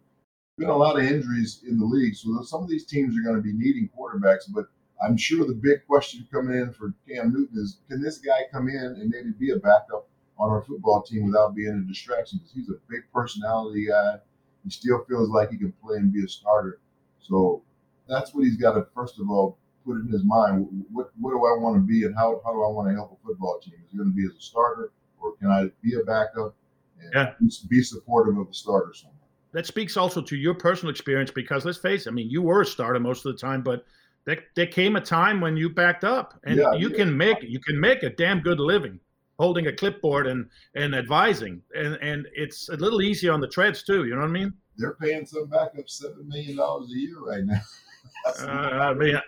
[0.58, 3.36] Been a lot of injuries in the league, so some of these teams are going
[3.36, 4.44] to be needing quarterbacks.
[4.48, 4.66] But
[5.04, 8.68] I'm sure the big question coming in for Cam Newton is, can this guy come
[8.68, 10.08] in and maybe be a backup
[10.38, 12.38] on our football team without being a distraction?
[12.38, 14.16] Because he's a big personality guy.
[14.64, 16.80] He still feels like he can play and be a starter.
[17.20, 17.62] So
[18.08, 21.38] that's what he's got to first of all put in his mind what what do
[21.38, 23.74] I want to be and how, how do I want to help a football team?
[23.86, 26.54] Is it going to be as a starter or can I be a backup
[27.00, 27.32] and yeah.
[27.68, 29.14] be supportive of the starter somewhere?
[29.52, 32.62] That speaks also to your personal experience because let's face it, I mean, you were
[32.62, 33.86] a starter most of the time, but
[34.26, 36.96] there, there came a time when you backed up and yeah, you yeah.
[36.96, 39.00] can make you can make a damn good living
[39.38, 43.82] holding a clipboard and and advising and and it's a little easier on the treads
[43.82, 47.18] too you know what i mean they're paying some backup seven million dollars a year
[47.20, 47.60] right now
[48.24, 49.20] That's, uh, I mean,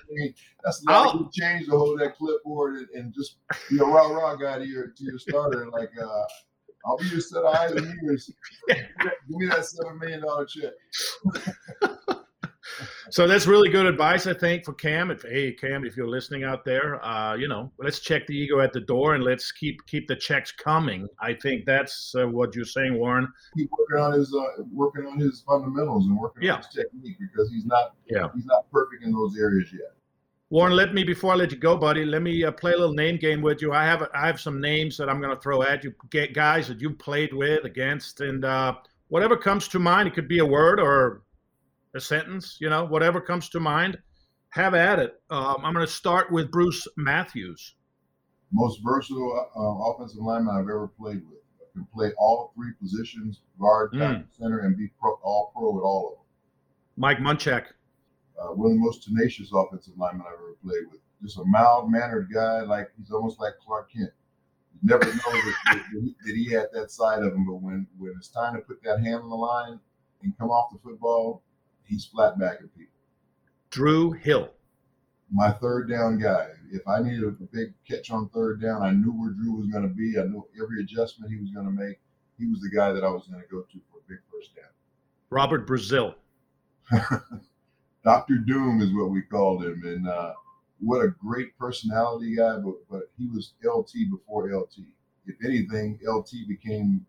[0.64, 3.36] that's not a change to hold that clipboard and, and, just
[3.70, 5.68] be a rah rah guy to your to your starter.
[5.70, 6.24] Like, uh,
[6.86, 8.30] I'll be your set of eyes and ears.
[8.68, 8.78] Give
[9.28, 10.72] me that seven million dollar check.
[13.10, 15.10] so that's really good advice, I think, for Cam.
[15.10, 18.60] If hey Cam, if you're listening out there, uh, you know, let's check the ego
[18.60, 21.08] at the door and let's keep keep the checks coming.
[21.20, 23.28] I think that's uh, what you're saying, Warren.
[23.56, 26.54] Keep working on his uh, working on his fundamentals and working yeah.
[26.54, 28.28] on his technique because he's not yeah.
[28.34, 29.92] he's not perfect in those areas yet.
[30.50, 32.06] Warren, let me before I let you go, buddy.
[32.06, 33.72] Let me uh, play a little name game with you.
[33.72, 36.68] I have I have some names that I'm going to throw at you, get guys
[36.68, 38.74] that you played with, against, and uh,
[39.08, 40.08] whatever comes to mind.
[40.08, 41.22] It could be a word or
[41.94, 42.58] a sentence.
[42.60, 43.98] You know, whatever comes to mind.
[44.50, 45.20] Have at it.
[45.28, 47.74] Um, I'm going to start with Bruce Matthews.
[48.50, 51.40] Most versatile uh, offensive lineman I've ever played with.
[51.60, 54.24] I can play all three positions: guard, mm.
[54.38, 56.24] center, and be pro, all pro at all of them.
[56.96, 57.66] Mike Munchak
[58.38, 61.00] uh, one of the most tenacious offensive linemen I've ever played with.
[61.22, 64.10] Just a mild mannered guy, like he's almost like Clark Kent.
[64.74, 67.86] You never know that, that, he, that, he, had that side of him, but when,
[67.98, 69.80] when it's time to put that hand on the line
[70.22, 71.42] and come off the football,
[71.88, 72.92] he's flat backing people.
[73.70, 74.50] Drew Hill.
[75.30, 76.48] My third down guy.
[76.70, 79.82] If I needed a big catch on third down, I knew where Drew was going
[79.82, 80.18] to be.
[80.18, 81.98] I knew every adjustment he was going to make.
[82.38, 84.54] He was the guy that I was going to go to for a big first
[84.54, 84.70] down.
[85.30, 86.14] Robert Brazile.
[88.04, 90.32] Doctor Doom is what we called him, and uh,
[90.80, 92.56] what a great personality guy.
[92.56, 94.78] But but he was LT before LT.
[95.26, 97.04] If anything, LT became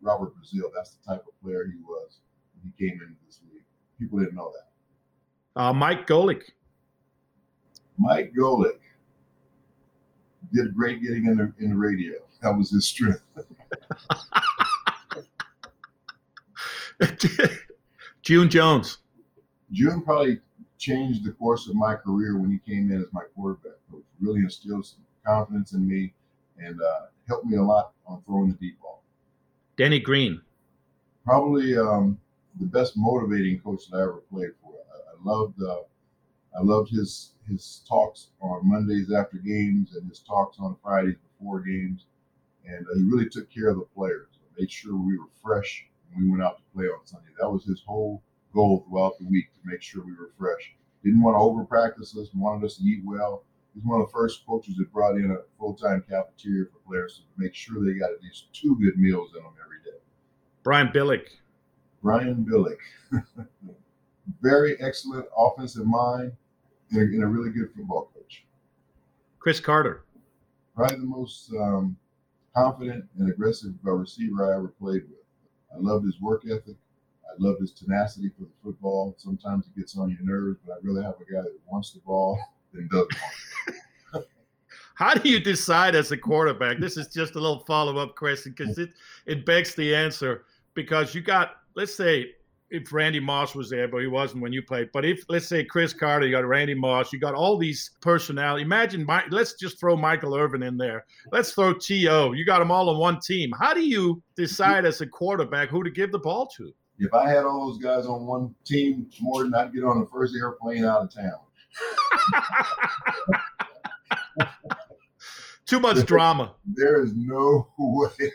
[0.00, 0.70] Robert Brazile.
[0.74, 2.18] That's the type of player he was
[2.54, 3.53] when he came into this league.
[3.98, 5.60] People didn't know that.
[5.60, 6.42] Uh, Mike Golic.
[7.98, 8.78] Mike Golic
[10.52, 12.14] did great getting in the in the radio.
[12.42, 13.22] That was his strength.
[18.22, 18.98] June Jones.
[19.72, 20.40] June probably
[20.78, 24.04] changed the course of my career when he came in as my quarterback coach.
[24.20, 26.12] Really instilled some confidence in me
[26.58, 29.02] and uh, helped me a lot on throwing the deep ball.
[29.76, 30.40] Denny Green.
[31.24, 32.18] Probably um,
[32.60, 34.72] the best motivating coach that I ever played for.
[34.72, 35.82] I, I loved uh,
[36.56, 41.60] I loved his his talks on Mondays after games and his talks on Fridays before
[41.60, 42.06] games,
[42.66, 44.28] and uh, he really took care of the players.
[44.58, 47.30] Made sure we were fresh when we went out to play on Sunday.
[47.40, 48.22] That was his whole
[48.54, 50.74] goal throughout the week to make sure we were fresh.
[51.02, 53.42] Didn't want to over practice us, wanted us to eat well.
[53.74, 57.16] He's one of the first coaches that brought in a full time cafeteria for players
[57.16, 59.98] to make sure they got at least two good meals in them every day.
[60.62, 61.26] Brian Billick.
[62.04, 62.76] Brian Billick.
[64.42, 66.32] Very excellent offensive mind
[66.90, 68.44] and a, and a, really good football coach.
[69.38, 70.04] Cris Carter.
[70.76, 71.96] Probably the most um,
[72.54, 75.24] confident and aggressive uh, receiver I ever played with.
[75.74, 76.76] I loved his work ethic.
[77.24, 79.14] I loved his tenacity for the football.
[79.16, 82.00] Sometimes it gets on your nerves, but I'd rather have a guy that wants the
[82.00, 82.38] ball
[82.74, 83.14] than doesn't
[84.94, 86.78] How do you decide as a quarterback?
[86.78, 88.90] This is just a little follow up question because it,
[89.26, 90.44] it begs the answer.
[90.74, 92.32] Because you got, let's say,
[92.70, 94.90] if Randy Moss was there, but he wasn't when you played.
[94.92, 98.62] But if let's say Cris Carter, you got Randy Moss, you got all these personality.
[98.62, 101.04] Imagine, my, let's just throw Michael Irvin in there.
[101.30, 101.94] Let's throw To.
[102.34, 103.52] You got them all on one team.
[103.60, 106.72] How do you decide as a quarterback who to give the ball to?
[106.98, 110.06] if I had all those guys on one team, more than I'd get on the
[110.06, 111.40] first airplane out of town.
[115.66, 116.54] Too much drama.
[116.66, 118.32] There is no way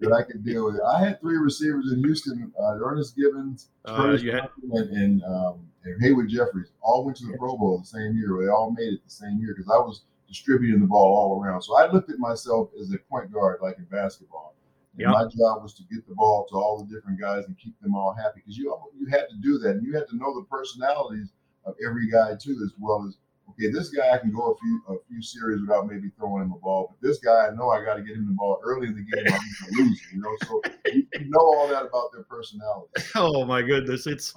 [0.00, 0.82] that I could deal with it.
[0.82, 6.02] I had three receivers in Houston: uh, Ernest Givins, uh, had- and, and, um, and
[6.02, 6.68] Haywood Jeffires.
[6.82, 8.36] All went to the Pro Bowl the same year.
[8.40, 11.62] They all made it the same year because I was distributing the ball all around.
[11.62, 14.54] So I looked at myself as a point guard, like in basketball.
[14.98, 15.08] Yep.
[15.08, 17.94] My job was to get the ball to all the different guys and keep them
[17.94, 20.44] all happy because you you had to do that and you had to know the
[20.50, 21.32] personalities
[21.64, 23.16] of every guy too, as well as
[23.52, 26.52] okay, this guy I can go a few a few series without maybe throwing him
[26.52, 28.88] a ball, but this guy I know I got to get him the ball early
[28.88, 29.24] in the game.
[29.26, 30.36] I'm going to lose, you know.
[30.46, 32.90] So you, know all that about their personality.
[33.14, 34.34] Oh my goodness, it's.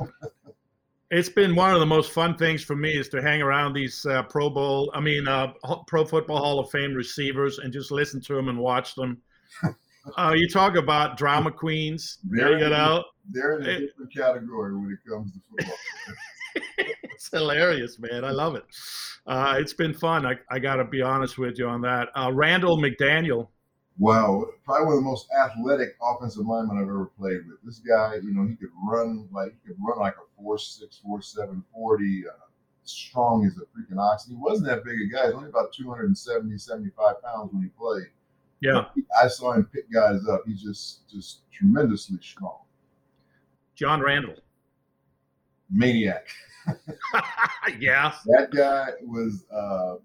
[1.11, 4.05] It's been one of the most fun things for me is to hang around these
[4.07, 5.53] uh, Pro Bowl, I mean, uh,
[5.85, 9.21] Pro Football Hall of Fame receivers and just listen to them and watch them.
[10.17, 12.17] Oh, you talk about drama queens.
[12.23, 15.75] They're, you know, they're in a different category when it comes to football.
[17.25, 18.23] it's hilarious, man.
[18.23, 18.65] I love it.
[19.25, 20.25] Uh, it's been fun.
[20.25, 22.09] I, I got to be honest with you on that.
[22.15, 23.47] Uh, Randall McDaniel.
[23.97, 27.57] Wow, probably one of the most athletic offensive linemen I've ever played with.
[27.63, 30.97] This guy, you know, he could run like he could run like a four six,
[30.97, 32.23] four seven, forty.
[32.27, 32.33] Uh,
[32.83, 34.27] strong as a freaking ox.
[34.27, 35.25] He wasn't that big a guy.
[35.25, 38.05] He's only about 270, 75 pounds when he played.
[38.61, 38.85] Yeah,
[39.19, 40.43] I saw him pick guys up.
[40.45, 42.59] He's just just tremendously strong.
[43.75, 44.35] John Randle,
[45.69, 46.27] maniac.
[47.79, 49.95] yeah, that guy was uh,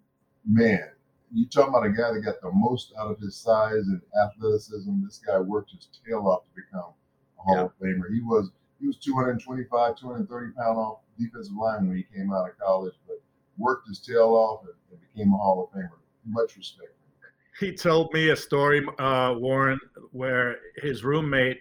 [0.46, 0.90] man.
[1.32, 4.90] You talking about a guy that got the most out of his size and athleticism?
[5.04, 6.92] This guy worked his tail off to become
[7.38, 7.62] a Hall yeah.
[7.62, 8.12] of Famer.
[8.12, 8.50] He was
[8.80, 13.22] he was 225, 230 pound off defensive line when he came out of college, but
[13.58, 15.90] worked his tail off and, and became a Hall of Famer.
[16.26, 16.90] Much respect
[17.60, 19.78] he told me a story, uh, Warren,
[20.12, 21.58] where his roommate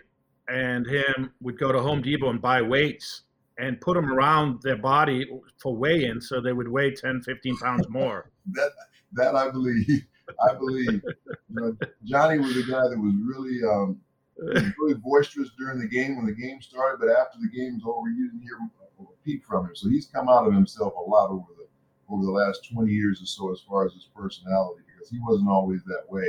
[0.47, 3.23] and him would go to Home Depot and buy weights.
[3.59, 7.87] And put them around their body for weigh-in so they would weigh 10, 15 pounds
[7.89, 8.31] more.
[8.53, 8.71] that
[9.13, 10.05] that I believe.
[10.47, 11.01] I believe.
[11.01, 11.01] You
[11.49, 13.99] know, Johnny was a guy that was really um,
[14.37, 18.27] really boisterous during the game when the game started, but after the game's over, you
[18.27, 18.57] didn't hear
[18.99, 19.75] a peep from him.
[19.75, 21.65] So he's come out of himself a lot over the
[22.11, 25.49] over the last 20 years or so as far as his personality because he wasn't
[25.49, 26.25] always that way.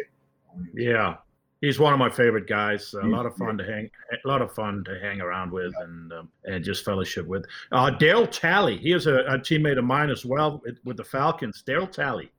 [0.74, 1.16] Yeah,
[1.60, 2.94] he's one of my favorite guys.
[2.94, 3.90] A lot of fun to hang,
[4.24, 7.44] a lot of fun to hang around with, and um, and just fellowship with.
[7.72, 11.04] Uh, Darryl Talley, he is a, a, teammate of mine as well with, with the
[11.04, 11.62] Falcons.
[11.66, 12.30] Darryl Talley.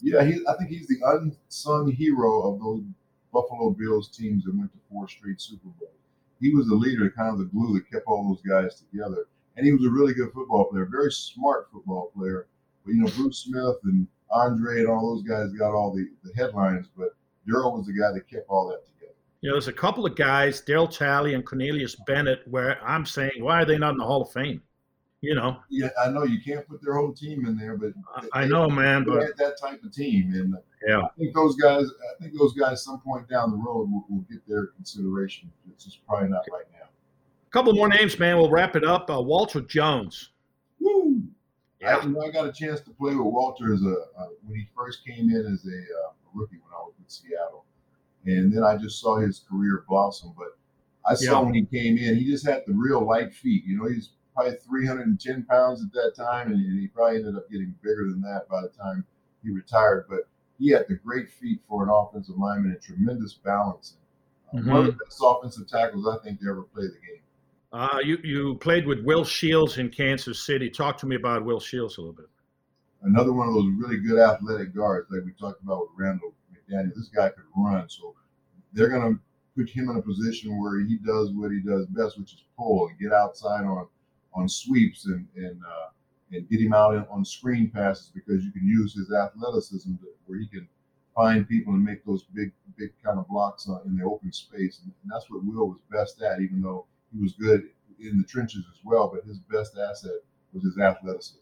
[0.00, 2.82] Yeah, he, I think he's the unsung hero of those
[3.32, 5.92] Buffalo Bills teams that went to four straight Super Bowls.
[6.40, 9.26] He was the leader, kind of the glue that kept all those guys together.
[9.56, 12.46] And he was a really good football player, very smart football player.
[12.84, 16.32] But you know, Bruce Smith and Andre and all those guys got all the, the
[16.36, 17.16] headlines, but
[17.48, 19.14] Darryl was the guy that kept all that together.
[19.40, 23.32] You know, there's a couple of guys, Darryl Talley and Cornelius Bennett, where I'm saying,
[23.38, 24.62] why are they not in the Hall of Fame?
[25.20, 25.58] You know.
[25.68, 27.92] Yeah, I know you can't put their whole team in there, but
[28.32, 29.04] I they, know, man.
[29.04, 30.54] They but had that type of team, and
[30.86, 31.86] yeah, I think those guys.
[31.86, 35.50] I think those guys, some point down the road, will, will get their consideration.
[35.72, 36.86] It's just probably not right now.
[37.48, 38.36] A couple more names, man.
[38.36, 39.10] We'll wrap it up.
[39.10, 40.30] Uh, Walter Jones.
[40.80, 41.22] Woo!
[41.80, 41.96] Yeah.
[41.96, 44.56] I, you know, I got a chance to play with Walter as a uh, when
[44.56, 46.58] he first came in as a, uh, rookie
[47.08, 47.64] when I was with Seattle,
[48.26, 50.32] and then I just saw his career blossom.
[50.36, 50.56] But
[51.06, 51.40] I saw yeah.
[51.40, 53.64] when he came in, he just had the real light feet.
[53.64, 57.74] You know, he's probably 310 pounds at that time, and he probably ended up getting
[57.82, 59.04] bigger than that by the time
[59.42, 60.06] he retired.
[60.08, 60.28] But
[60.58, 63.94] he had the great feet for an offensive lineman and tremendous balance.
[64.54, 64.70] mm-hmm.
[64.70, 67.22] One of the best offensive tackles I think to ever play the game.
[67.70, 70.70] Uh, you you played with Will Shields in Kansas City.
[70.70, 72.28] Talk to me about Will Shields a little bit.
[73.02, 76.32] Another one of those really good athletic guards, like we talked about with Randall
[76.68, 76.94] McDaniel.
[76.94, 78.14] This guy could run, so
[78.72, 79.20] they're going to
[79.56, 82.88] put him in a position where he does what he does best, which is pull
[82.88, 83.86] and get outside on
[84.34, 85.88] on sweeps and and uh,
[86.32, 90.38] and get him out on screen passes because you can use his athleticism to, where
[90.38, 90.68] he can
[91.14, 94.92] find people and make those big big kind of blocks in the open space, and,
[95.02, 96.40] and that's what Will was best at.
[96.40, 97.68] Even though he was good
[98.00, 100.20] in the trenches as well, but his best asset
[100.52, 101.38] was his athleticism.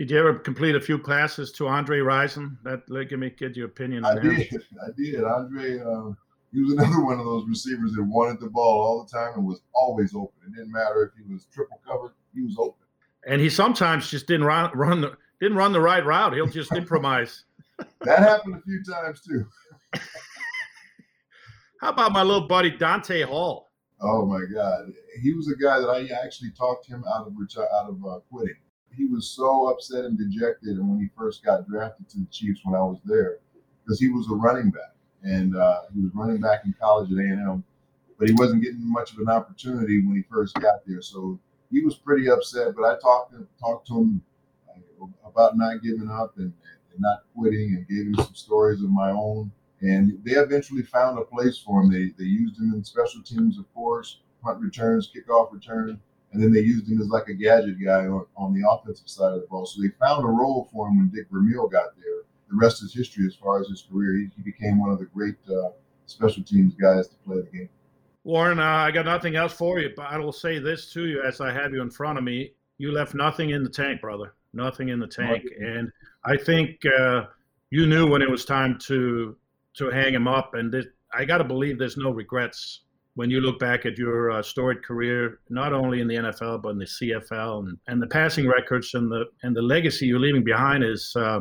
[0.00, 2.56] Did you ever complete a few classes to Andre Rison?
[2.62, 4.02] That let me get your opinion.
[4.02, 4.48] I did.
[4.82, 5.22] I did.
[5.22, 5.78] Andre.
[5.78, 6.12] Uh,
[6.54, 9.46] he was another one of those receivers that wanted the ball all the time and
[9.46, 10.32] was always open.
[10.46, 12.86] It didn't matter if he was triple covered; he was open.
[13.26, 16.32] And he sometimes just didn't run, run the didn't run the right route.
[16.32, 17.44] He'll just improvise.
[18.00, 19.46] that happened a few times too.
[21.82, 23.70] How about my little buddy Dante Hall?
[24.00, 27.90] Oh my God, he was a guy that I actually talked him out of out
[27.90, 28.56] of uh, quitting.
[28.96, 32.60] He was so upset and dejected, and when he first got drafted to the Chiefs
[32.64, 33.38] when I was there,
[33.84, 37.18] because he was a running back and uh, he was running back in college at
[37.18, 37.62] A&M,
[38.18, 41.02] but he wasn't getting much of an opportunity when he first got there.
[41.02, 41.38] So
[41.70, 42.74] he was pretty upset.
[42.76, 44.22] But I talked to, talked to him
[44.68, 46.52] uh, about not giving up and,
[46.92, 49.50] and not quitting, and gave him some stories of my own.
[49.82, 51.90] And they eventually found a place for him.
[51.90, 56.00] They they used him in special teams, of course, punt returns, kickoff return,
[56.32, 59.32] and then they used him as like a gadget guy on, on the offensive side
[59.32, 59.66] of the ball.
[59.66, 62.20] So they found a role for him when Dick Vermeil got there
[62.50, 64.14] the rest is history as far as his career.
[64.14, 65.70] He, he became one of the great uh,
[66.06, 67.68] special teams guys to play the game.
[68.24, 71.22] Warren, uh, I got nothing else for you, but I will say this to you
[71.22, 72.52] as I have you in front of me.
[72.78, 74.34] You left nothing in the tank, brother.
[74.52, 75.92] Nothing in the tank, and
[76.24, 77.26] I think uh,
[77.70, 79.36] you knew when it was time to
[79.74, 80.54] to hang him up.
[80.54, 82.80] And this, I got to believe there's no regrets
[83.20, 86.70] when you look back at your uh, storied career, not only in the NFL but
[86.70, 90.42] in the CFL, and, and the passing records and the and the legacy you're leaving
[90.42, 91.40] behind is uh,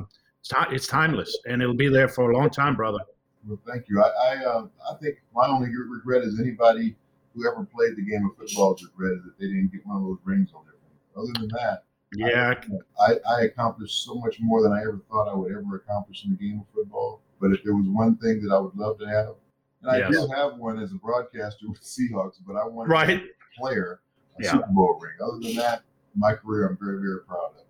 [0.72, 3.00] it's timeless, and it'll be there for a long time, brother.
[3.48, 4.04] Well, thank you.
[4.04, 6.98] I I, uh, I think my only regret is anybody
[7.34, 10.04] who ever played the game of football is regretted that they didn't get one of
[10.04, 11.32] those rings on their finger.
[11.32, 12.56] Other than that, yeah,
[13.00, 16.32] I, I, accomplished so much more than I ever thought I would ever accomplish in
[16.32, 17.22] the game of football.
[17.40, 19.36] But if there was one thing that I would love to have,
[19.82, 20.12] and I yes.
[20.12, 23.24] did have one as a broadcaster with Seahawks, but I wanted right.
[23.24, 24.02] a player
[24.40, 24.52] a yeah.
[24.52, 25.14] Super Bowl ring.
[25.22, 25.84] Other than that,
[26.16, 27.64] my career, I'm very, very proud of.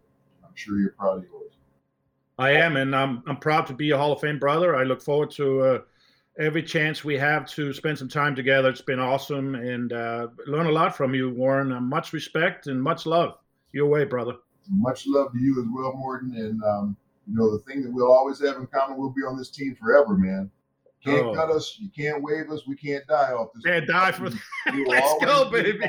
[0.44, 1.54] I'm sure you're proud of yours.
[2.38, 4.76] I am, and I'm I'm proud to be a Hall of Fame brother.
[4.76, 5.80] I look forward to uh,
[6.40, 8.70] every chance we have to spend some time together.
[8.70, 11.74] It's been awesome, and uh, learn a lot from you, Warren.
[11.74, 13.38] Uh, much respect and much love.
[13.74, 14.34] Your way, brother.
[14.72, 16.34] Much love to you as well, Morten.
[16.36, 16.98] And um,
[17.28, 19.76] you know the thing that we'll always have in common: we'll be on this team
[19.76, 20.50] forever, man.
[21.04, 21.34] Can't oh.
[21.34, 21.78] cut us.
[21.80, 22.68] You can't wave us.
[22.68, 23.64] We can't die off this.
[23.64, 24.30] Can't die for.
[24.88, 25.80] Let's go, baby.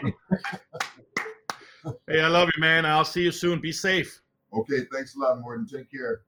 [2.09, 2.87] hey, I love you, man.
[2.87, 3.61] I'll see you soon.
[3.61, 4.21] Be safe.
[4.53, 5.67] Okay, thanks a lot, Morten.
[5.67, 6.23] Take care.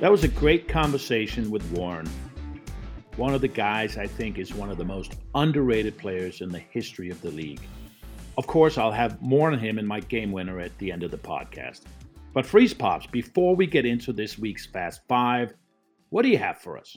[0.00, 2.08] That was a great conversation with Warren.
[3.16, 6.60] one of the guys I think is one of the most underrated players in the
[6.60, 7.62] history of the league.
[8.36, 11.10] Of course, I'll have more on him in my game winner at the end of
[11.10, 11.80] the podcast.
[12.38, 15.54] But Freeze Pops, before we get into this week's Fast Five,
[16.10, 16.96] what do you have for us?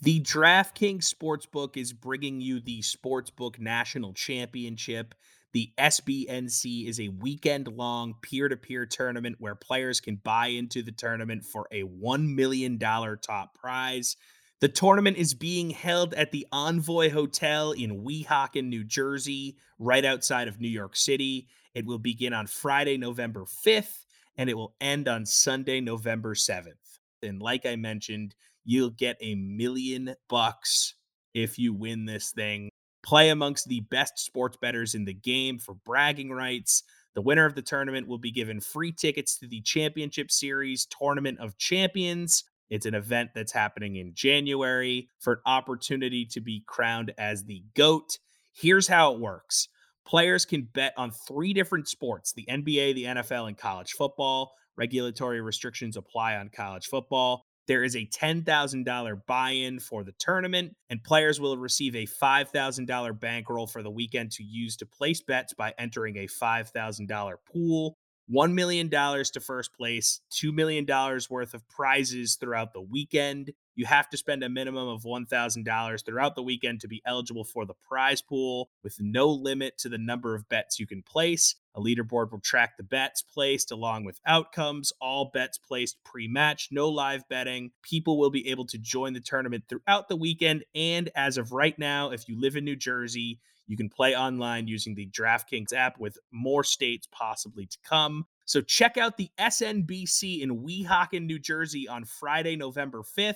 [0.00, 5.14] The DraftKings Sportsbook is bringing you the Sportsbook National Championship.
[5.52, 10.82] The SBNC is a weekend long peer to peer tournament where players can buy into
[10.82, 14.16] the tournament for a $1 million top prize.
[14.60, 20.48] The tournament is being held at the Envoy Hotel in Weehawken, New Jersey, right outside
[20.48, 21.46] of New York City.
[21.74, 24.06] It will begin on Friday, November 5th,
[24.38, 26.98] and it will end on Sunday, November 7th.
[27.22, 28.34] And like I mentioned,
[28.64, 30.94] you'll get a million bucks
[31.34, 32.70] if you win this thing.
[33.04, 36.82] Play amongst the best sports bettors in the game for bragging rights.
[37.14, 41.38] The winner of the tournament will be given free tickets to the Championship Series Tournament
[41.40, 47.12] of Champions it's an event that's happening in January for an opportunity to be crowned
[47.18, 48.18] as the GOAT.
[48.52, 49.68] Here's how it works
[50.08, 54.52] players can bet on three different sports the NBA, the NFL, and college football.
[54.76, 57.44] Regulatory restrictions apply on college football.
[57.66, 63.20] There is a $10,000 buy in for the tournament, and players will receive a $5,000
[63.20, 67.98] bankroll for the weekend to use to place bets by entering a $5,000 pool.
[68.30, 70.86] $1 million to first place, $2 million
[71.30, 73.52] worth of prizes throughout the weekend.
[73.78, 77.64] You have to spend a minimum of $1,000 throughout the weekend to be eligible for
[77.64, 81.54] the prize pool, with no limit to the number of bets you can place.
[81.76, 86.70] A leaderboard will track the bets placed along with outcomes, all bets placed pre match,
[86.72, 87.70] no live betting.
[87.82, 90.64] People will be able to join the tournament throughout the weekend.
[90.74, 94.66] And as of right now, if you live in New Jersey, you can play online
[94.66, 98.26] using the DraftKings app with more states possibly to come.
[98.44, 103.34] So check out the SNBC in Weehawken, New Jersey on Friday, November 5th.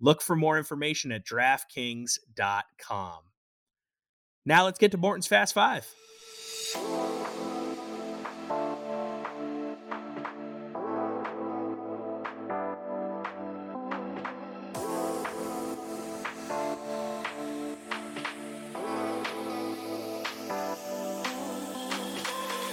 [0.00, 3.18] Look for more information at DraftKings.com.
[4.46, 5.86] Now let's get to Morten's Fast Five.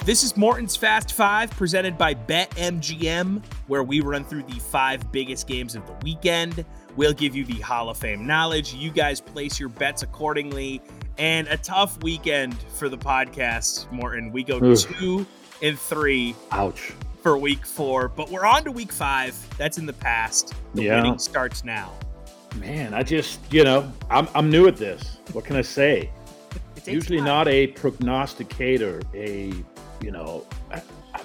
[0.04, 5.48] This is Morten's Fast Five presented by BetMGM, where we run through the five biggest
[5.48, 6.66] games of the weekend.
[6.96, 8.74] We'll give you the Hall of Fame knowledge.
[8.74, 10.82] You guys place your bets accordingly.
[11.18, 14.32] And a tough weekend for the podcast, Morten.
[14.32, 15.26] We go two
[15.62, 16.36] and three.
[16.52, 16.94] Ouch.
[17.22, 19.36] For week four, but we're on to week five.
[19.58, 20.56] That's in the past.
[20.74, 20.96] The yeah.
[20.96, 21.94] winning starts now.
[22.56, 25.20] Man, I just, you know, I'm, I'm new at this.
[25.32, 26.10] What can I say?
[26.86, 27.28] Usually time.
[27.28, 29.54] not a prognosticator, a
[30.02, 30.46] you know,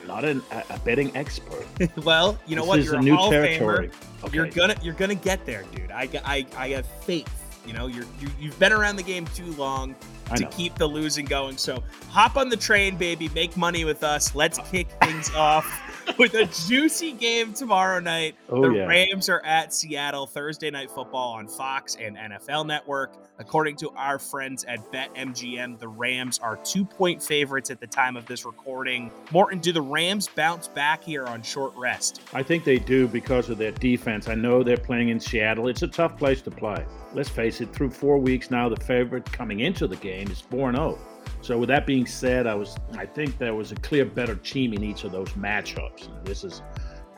[0.07, 1.67] not an, a betting expert.
[2.05, 2.79] well, you know this what?
[2.81, 3.91] Is you're a, a new Hall territory.
[4.25, 4.35] Okay.
[4.35, 5.91] You're gonna you're gonna get there, dude.
[5.91, 7.33] I, I, I have faith.
[7.67, 9.95] You know, you're you, you have been around the game too long
[10.35, 11.57] to keep the losing going.
[11.57, 13.29] So hop on the train, baby.
[13.31, 14.35] Make money with us.
[14.35, 15.65] Let's uh, kick things off
[16.19, 18.37] with a juicy game tomorrow night.
[18.49, 18.87] Oh, the yeah.
[18.87, 23.15] Rams are at Seattle Thursday night football on Fox and NFL Network.
[23.39, 28.17] According to our friends at BetMGM, the Rams are two point favorites at the time
[28.17, 29.11] of this recording.
[29.31, 32.23] Morten, do the Rams bounce back here on short rest?
[32.33, 34.29] I think they do because of their defense.
[34.29, 35.69] I know they're playing in Seattle.
[35.69, 36.85] It's a tough place to play.
[37.15, 40.73] Let's face it, through four weeks now, the favorite coming into the game is 4
[40.73, 40.99] 0.
[41.41, 44.73] So with that being said, I was I think there was a clear better team
[44.73, 46.09] in each of those matchups.
[46.25, 46.63] This is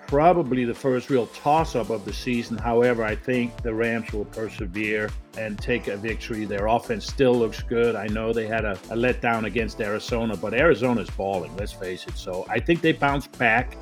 [0.07, 2.57] probably the first real toss-up of the season.
[2.57, 6.47] However, I think the Rams will persevere and take a victory.
[6.47, 7.95] Their offense still looks good.
[7.95, 11.55] I know they had a, a letdown against Arizona, but Arizona's balling.
[11.57, 12.17] Let's face it.
[12.17, 13.77] So I think they bounce back.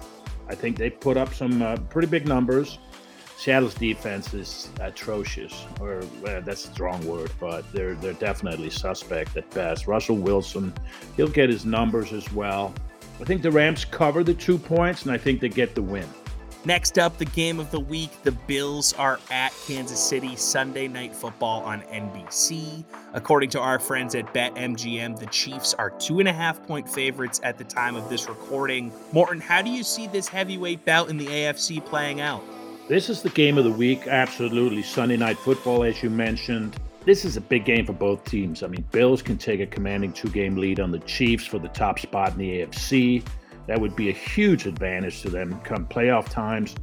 [0.48, 2.78] I think they put up some uh, pretty big numbers.
[3.36, 9.36] Seattle's defense is atrocious, or well, that's a strong word, but they're they're definitely suspect
[9.36, 9.86] at best.
[9.86, 10.72] Russell Wilson,
[11.16, 12.72] he'll get his numbers as well.
[13.20, 16.08] I think the Rams cover the two points, and I think they get the win.
[16.64, 18.10] Next up, the game of the week.
[18.24, 22.84] The Bills are at Kansas City Sunday Night Football on NBC.
[23.12, 27.40] According to our friends at BetMGM, the Chiefs are two and a half point favorites
[27.44, 28.92] at the time of this recording.
[29.12, 32.42] Morten, how do you see this heavyweight bout in the AFC playing out?
[32.88, 34.06] This is the game of the week.
[34.06, 34.80] Absolutely.
[34.80, 36.76] Sunday night football, as you mentioned.
[37.04, 38.62] This is a big game for both teams.
[38.62, 41.66] I mean, Bills can take a commanding two game lead on the Chiefs for the
[41.68, 43.26] top spot in the AFC.
[43.66, 46.76] That would be a huge advantage to them come playoff times.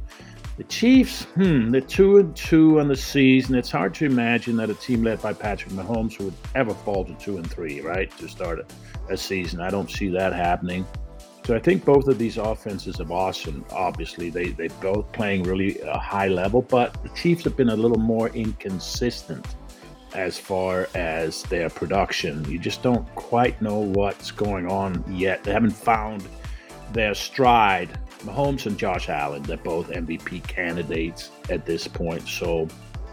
[0.58, 3.54] The Chiefs, hmm, they're two and two on the season.
[3.54, 7.14] It's hard to imagine that a team led by Patrick Mahomes would ever fall to
[7.14, 8.14] two and three, right?
[8.18, 9.60] To start a, a season.
[9.62, 10.86] I don't see that happening.
[11.44, 13.64] So I think both of these offenses have awesome.
[13.70, 17.76] Obviously, they they both playing really a high level, but the Chiefs have been a
[17.76, 19.46] little more inconsistent.
[20.14, 22.44] as far as their production.
[22.48, 25.42] You just don't quite know what's going on yet.
[25.42, 26.26] They haven't found
[26.92, 27.98] their stride.
[28.20, 32.26] Mahomes and Josh Allen, they're both MVP candidates at this point.
[32.28, 32.68] So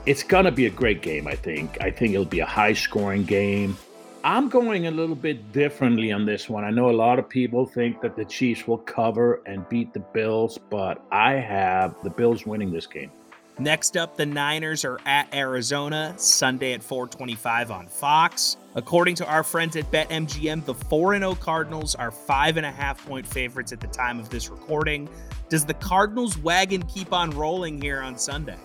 [0.05, 1.77] it's going to be a great game, I think.
[1.81, 3.77] I think it'll be a high scoring game.
[4.23, 6.63] I'm going a little bit differently on this one.
[6.63, 9.99] I know a lot of people think that the Chiefs will cover and beat the
[9.99, 13.09] Bills, but I have the Bills winning this game.
[13.57, 18.57] Next up, the Niners are at Arizona Sunday at 425 on Fox.
[18.75, 23.03] According to our friends at BetMGM, the 4 0 Cardinals are five and a half
[23.05, 25.09] point favorites at the time of this recording.
[25.49, 28.57] Does the Cardinals wagon keep on rolling here on Sunday?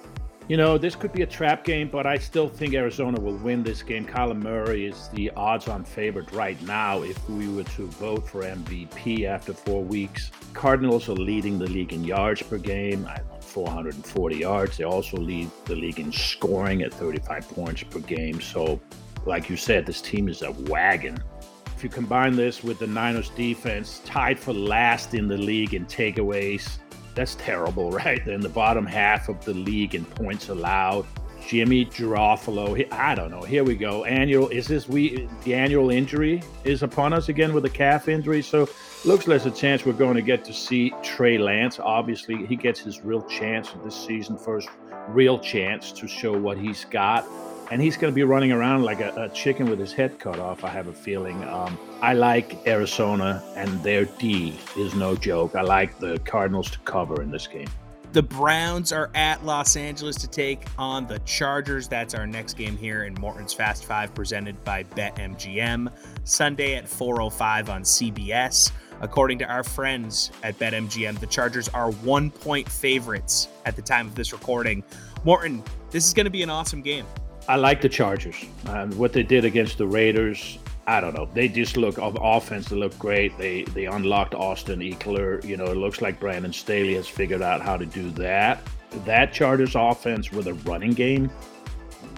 [0.49, 3.65] You know, this could be a trap game, but I still think Arizona will win
[3.65, 4.07] this game.
[4.07, 8.43] Kyler Murray is the odds on favorite right now if we were to vote for
[8.43, 10.31] MVP after four weeks.
[10.53, 13.07] Cardinals are leading the league in yards per game.
[13.07, 13.19] I
[13.57, 14.77] 440 yards.
[14.77, 18.39] They also lead the league in scoring at 35 points per game.
[18.41, 18.79] So,
[19.25, 21.19] like you said, this team is a wagon.
[21.75, 25.87] If you combine this with the Niners defense, tied for last in the league in
[25.87, 26.79] takeaways,
[27.17, 28.25] that's terrible, right?
[28.25, 31.05] They're in the bottom half of the league in points allowed.
[31.47, 32.93] Jimmy Garoppolo.
[32.93, 33.43] I don't know.
[33.43, 34.05] Here we go.
[34.05, 38.43] Annual is this we the annual injury is upon us again with a calf injury.
[38.43, 38.69] So
[39.05, 41.79] looks like a chance we're going to get to see Trey Lance.
[41.79, 44.69] Obviously, he gets his real chance this season, first
[45.09, 47.25] real chance to show what he's got.
[47.71, 50.39] And he's going to be running around like a, a, chicken with his head cut
[50.39, 50.63] off.
[50.63, 51.43] I have a feeling.
[51.45, 55.57] Um, I like Arizona, and their D is no joke.
[55.57, 57.69] I like the Cardinals to cover in this game.
[58.13, 61.89] The Browns are at Los Angeles to take on the Chargers.
[61.89, 65.93] That's our next game here in Morten's Fast Five, presented by BetMGM.
[66.25, 68.71] Sunday at 4:05 on CBS.
[69.01, 74.07] According to our friends at BetMGM, the Chargers are one point favorites at the time
[74.07, 74.83] of this recording.
[75.25, 77.05] Morten, this is going to be an awesome game.
[77.49, 78.45] I like the Chargers.
[78.67, 81.29] Um, what they did against the Raiders, I don't know.
[81.33, 82.69] They just look of offense.
[82.69, 83.37] They look great.
[83.39, 85.45] They they unlocked Austin Eckler.
[85.45, 88.63] You know, it looks like Brandon Staley has figured out how to do that.
[89.05, 91.31] That Chargers offense with a running game.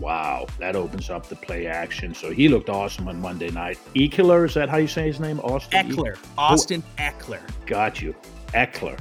[0.00, 2.14] Wow, that opens up the play action.
[2.14, 3.78] So he looked awesome on Monday night.
[3.94, 5.40] Eckler, is that how you say his name?
[5.40, 6.18] Austin Eckler.
[6.36, 7.40] Austin oh, Ekeler.
[7.66, 8.14] Got you.
[8.48, 8.98] Eckler.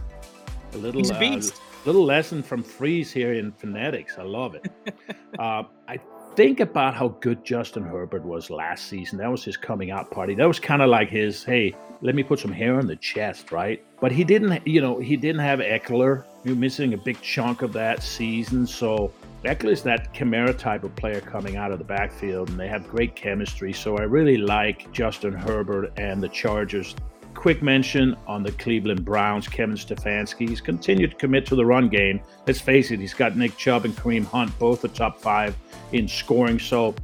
[0.73, 1.55] A little He's a uh, beast.
[1.55, 4.17] Uh, little lesson from Freeze here in phonetics.
[4.17, 4.71] I love it.
[5.39, 5.99] uh, I
[6.37, 9.17] think about how good Justin Herbert was last season.
[9.17, 10.35] That was his coming out party.
[10.35, 13.51] That was kind of like his, hey, let me put some hair on the chest,
[13.51, 13.83] right?
[13.99, 16.25] But he didn't, you know, he didn't have Eckler.
[16.43, 18.67] You're missing a big chunk of that season.
[18.67, 19.11] So
[19.43, 22.87] Ekeler is that Kamara type of player coming out of the backfield, and they have
[22.87, 23.73] great chemistry.
[23.73, 26.95] So I really like Justin Herbert and the Chargers
[27.37, 30.49] quick mention on the Cleveland Browns, Kevin Stefanski.
[30.49, 32.19] He's continued to commit to the run game.
[32.47, 35.55] Let's face it, he's got Nick Chubb and Kareem Hunt, both the top five
[35.93, 36.59] in scoring.
[36.59, 36.95] So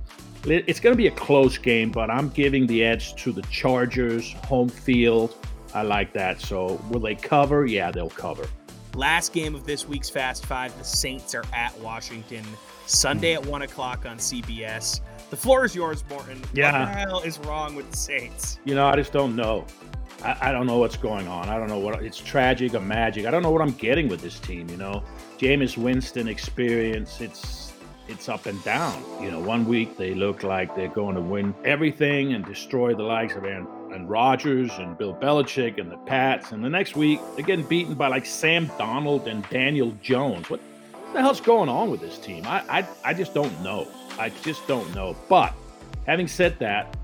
[0.46, 4.34] it's going to be a close game, but I'm giving the edge to the Chargers,
[4.46, 5.36] home field.
[5.74, 6.42] I like that.
[6.42, 7.66] So will they cover?
[7.66, 8.48] Yeah, they'll cover.
[8.96, 12.46] Last game of this week's Fast Five, the Saints are at Washington
[12.86, 15.00] Sunday at 1 o'clock on CBS.
[15.30, 16.40] The floor is yours, Morten.
[16.54, 16.72] Yeah.
[16.72, 18.60] What the hell is wrong with the Saints?
[18.66, 19.66] You know, I just don't know.
[20.24, 21.50] I, I, don't know what's going on.
[21.50, 23.26] I don't know what it's tragic or magic.
[23.26, 24.70] I don't know what I'm getting with this team.
[24.70, 25.04] You know,
[25.38, 27.20] Jameis Winston experience.
[27.22, 27.74] It's
[28.08, 29.04] it's up and down.
[29.22, 33.04] You know, one week they look like they're going to win everything and destroy the
[33.04, 37.20] likes of Aaron and Rodgers and Bill Belichick and the Pats, and the next week
[37.36, 40.50] they're getting beaten by like Sam Donald and Daniel Jones.
[40.50, 40.60] What
[41.14, 42.46] the hell's going on with this team?
[42.46, 43.88] I I, I just don't know.
[44.18, 45.16] I just don't know.
[45.28, 45.54] But
[46.06, 46.96] having said that,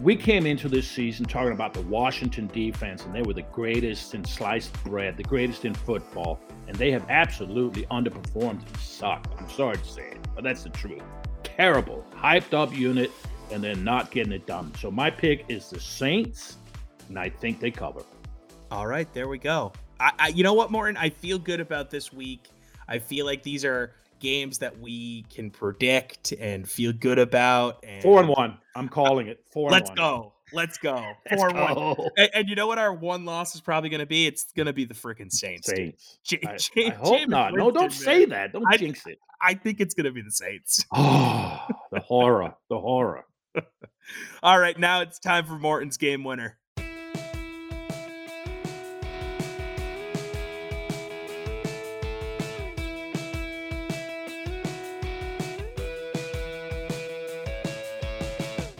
[0.00, 4.14] we came into this season talking about the Washington defense, and they were the greatest
[4.14, 9.32] in sliced bread, the greatest in football, and they have absolutely underperformed and sucked.
[9.38, 11.02] I'm sorry to say it, but that's the truth.
[11.42, 13.12] Terrible, hyped up unit,
[13.52, 14.72] and they're not getting it done.
[14.80, 16.56] So my pick is the Saints,
[17.08, 18.02] and I think they cover.
[18.70, 19.72] All right, there we go.
[20.00, 20.96] I, I you know what, Morten?
[20.96, 22.48] I feel good about this week.
[22.88, 23.92] I feel like these are
[24.24, 27.84] games that we can predict and feel good about.
[27.84, 28.58] And four and one.
[28.74, 29.70] I'm calling it four.
[29.70, 29.96] Let's one.
[29.96, 30.32] go.
[30.52, 30.94] Let's go.
[31.30, 31.94] Let's four go.
[31.96, 32.08] one.
[32.16, 34.26] And, and, you know what our one loss is probably going to be?
[34.26, 35.68] It's going to be the freaking Saints.
[35.68, 36.18] Saints.
[36.24, 37.54] J- I, J- I hope not.
[37.54, 38.52] no, don't say that.
[38.52, 39.18] Don't I, jinx it.
[39.42, 40.84] I think it's going to be the Saints.
[40.92, 42.54] Oh, the horror.
[42.70, 43.26] The horror.
[44.42, 46.58] All right, now it's time for Morten's game winner.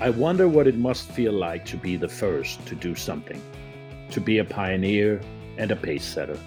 [0.04, 3.40] I wonder what it must feel like to be the first to do something,
[4.10, 5.18] to be a pioneer
[5.56, 6.38] and a pace setter.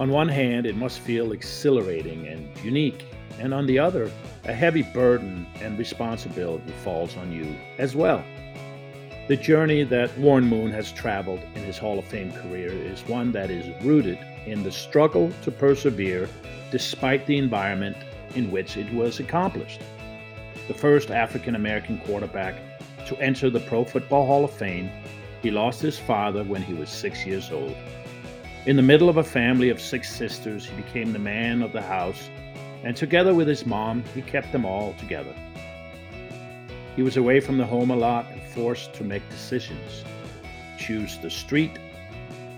[0.00, 3.04] On one hand, it must feel exhilarating and unique.
[3.38, 4.10] and on the other,
[4.46, 8.24] a heavy burden and responsibility falls on you as well.
[9.28, 13.30] The journey that Warren Moon has traveled in his Hall of Fame career is one
[13.30, 16.28] that is rooted in the struggle to persevere
[16.72, 17.96] despite the environment
[18.34, 19.80] in which it was accomplished.
[20.70, 22.54] The first African American quarterback
[23.08, 24.88] to enter the Pro Football Hall of Fame,
[25.42, 27.74] he lost his father when he was six years old.
[28.66, 31.82] In the middle of a family of six sisters, he became the man of the
[31.82, 32.30] house,
[32.84, 35.34] and together with his mom, he kept them all together.
[36.94, 40.04] He was away from the home a lot and forced to make decisions
[40.78, 41.80] choose the street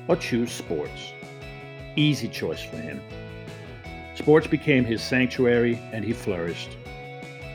[0.07, 1.15] or choose sports.
[1.97, 3.01] Easy choice for him.
[4.17, 6.77] Sports became his sanctuary and he flourished.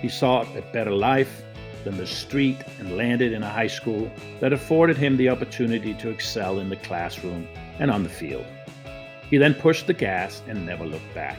[0.01, 1.43] He sought a better life
[1.83, 6.09] than the street and landed in a high school that afforded him the opportunity to
[6.09, 7.47] excel in the classroom
[7.79, 8.45] and on the field.
[9.29, 11.37] He then pushed the gas and never looked back.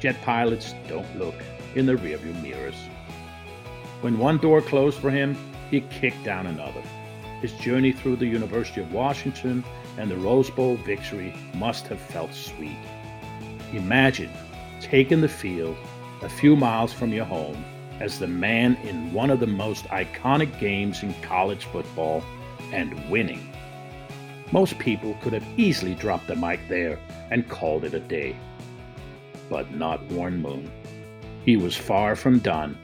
[0.00, 1.34] Jet pilots don't look
[1.74, 2.76] in the rearview mirrors.
[4.00, 5.36] When one door closed for him,
[5.70, 6.82] he kicked down another.
[7.40, 9.64] His journey through the University of Washington
[9.98, 12.76] and the Rose Bowl victory must have felt sweet.
[13.72, 14.30] Imagine
[14.80, 15.76] taking the field
[16.24, 17.62] a few miles from your home
[18.00, 22.24] as the man in one of the most iconic games in college football
[22.72, 23.52] and winning.
[24.50, 26.98] Most people could have easily dropped the mic there
[27.30, 28.34] and called it a day.
[29.50, 30.70] But not Warren Moon.
[31.44, 32.78] He was far from done,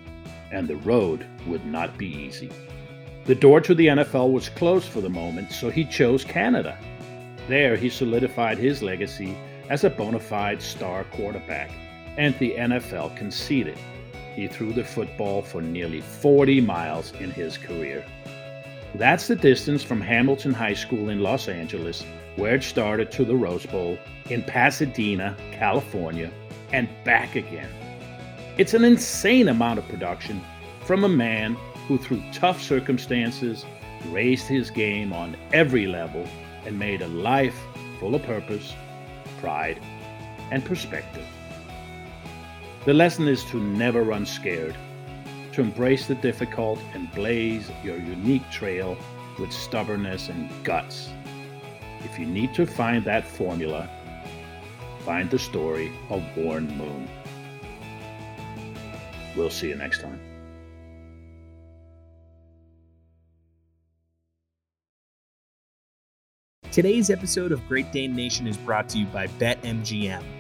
[0.53, 2.51] and the road would not be easy.
[3.25, 6.77] The door to the NFL was closed for the moment, so he chose Canada.
[7.49, 9.35] There, he solidified his legacy
[9.71, 11.71] as a bona fide star quarterback,
[12.17, 13.79] and the NFL conceded.
[14.35, 18.05] He threw the football for nearly 40 miles in his career.
[18.95, 22.05] That's the distance from Hamilton High School in Los Angeles,
[22.37, 23.99] where it started, to the Rose Bowl
[24.29, 26.31] in Pasadena, California,
[26.73, 27.69] and back again.
[28.59, 30.41] It's an insane amount of production
[30.85, 31.57] from a man
[31.87, 33.65] who, through tough circumstances,
[34.07, 36.27] raised his game on every level
[36.67, 37.59] and made a life
[37.99, 38.75] full of purpose,
[39.41, 39.81] pride,
[40.51, 41.27] and perspective.
[42.87, 44.75] The lesson is to never run scared
[45.53, 48.97] to embrace the difficult and blaze your unique trail
[49.39, 51.11] with stubbornness and guts.
[52.05, 53.91] If you need to find that formula,
[55.05, 57.07] find the story of Warren Moon.
[59.37, 60.21] We'll see you next time.
[66.73, 70.40] Today's episode of Great Dane Nation is brought to you by BetMGM.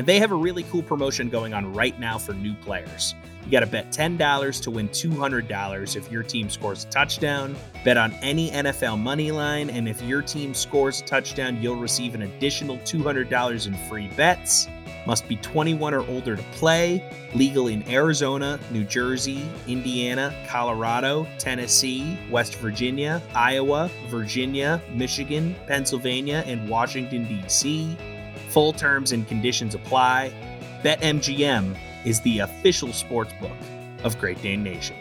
[0.00, 3.14] And they have a really cool promotion going on right now for new players.
[3.44, 7.54] You got to bet $10 to win $200 if your team scores a touchdown.
[7.84, 12.14] Bet on any NFL money line, and if your team scores a touchdown, you'll receive
[12.14, 14.68] an additional $200 in free bets.
[15.06, 17.04] Must be 21 or older to play.
[17.34, 26.66] Legal in Arizona, New Jersey, Indiana, Colorado, Tennessee, West Virginia, Iowa, Virginia, Michigan, Pennsylvania, and
[26.70, 27.98] Washington, D.C.
[28.50, 30.32] Full terms and conditions apply.
[30.82, 33.56] BetMGM is the official sports book
[34.02, 34.96] of Great Dane Nation.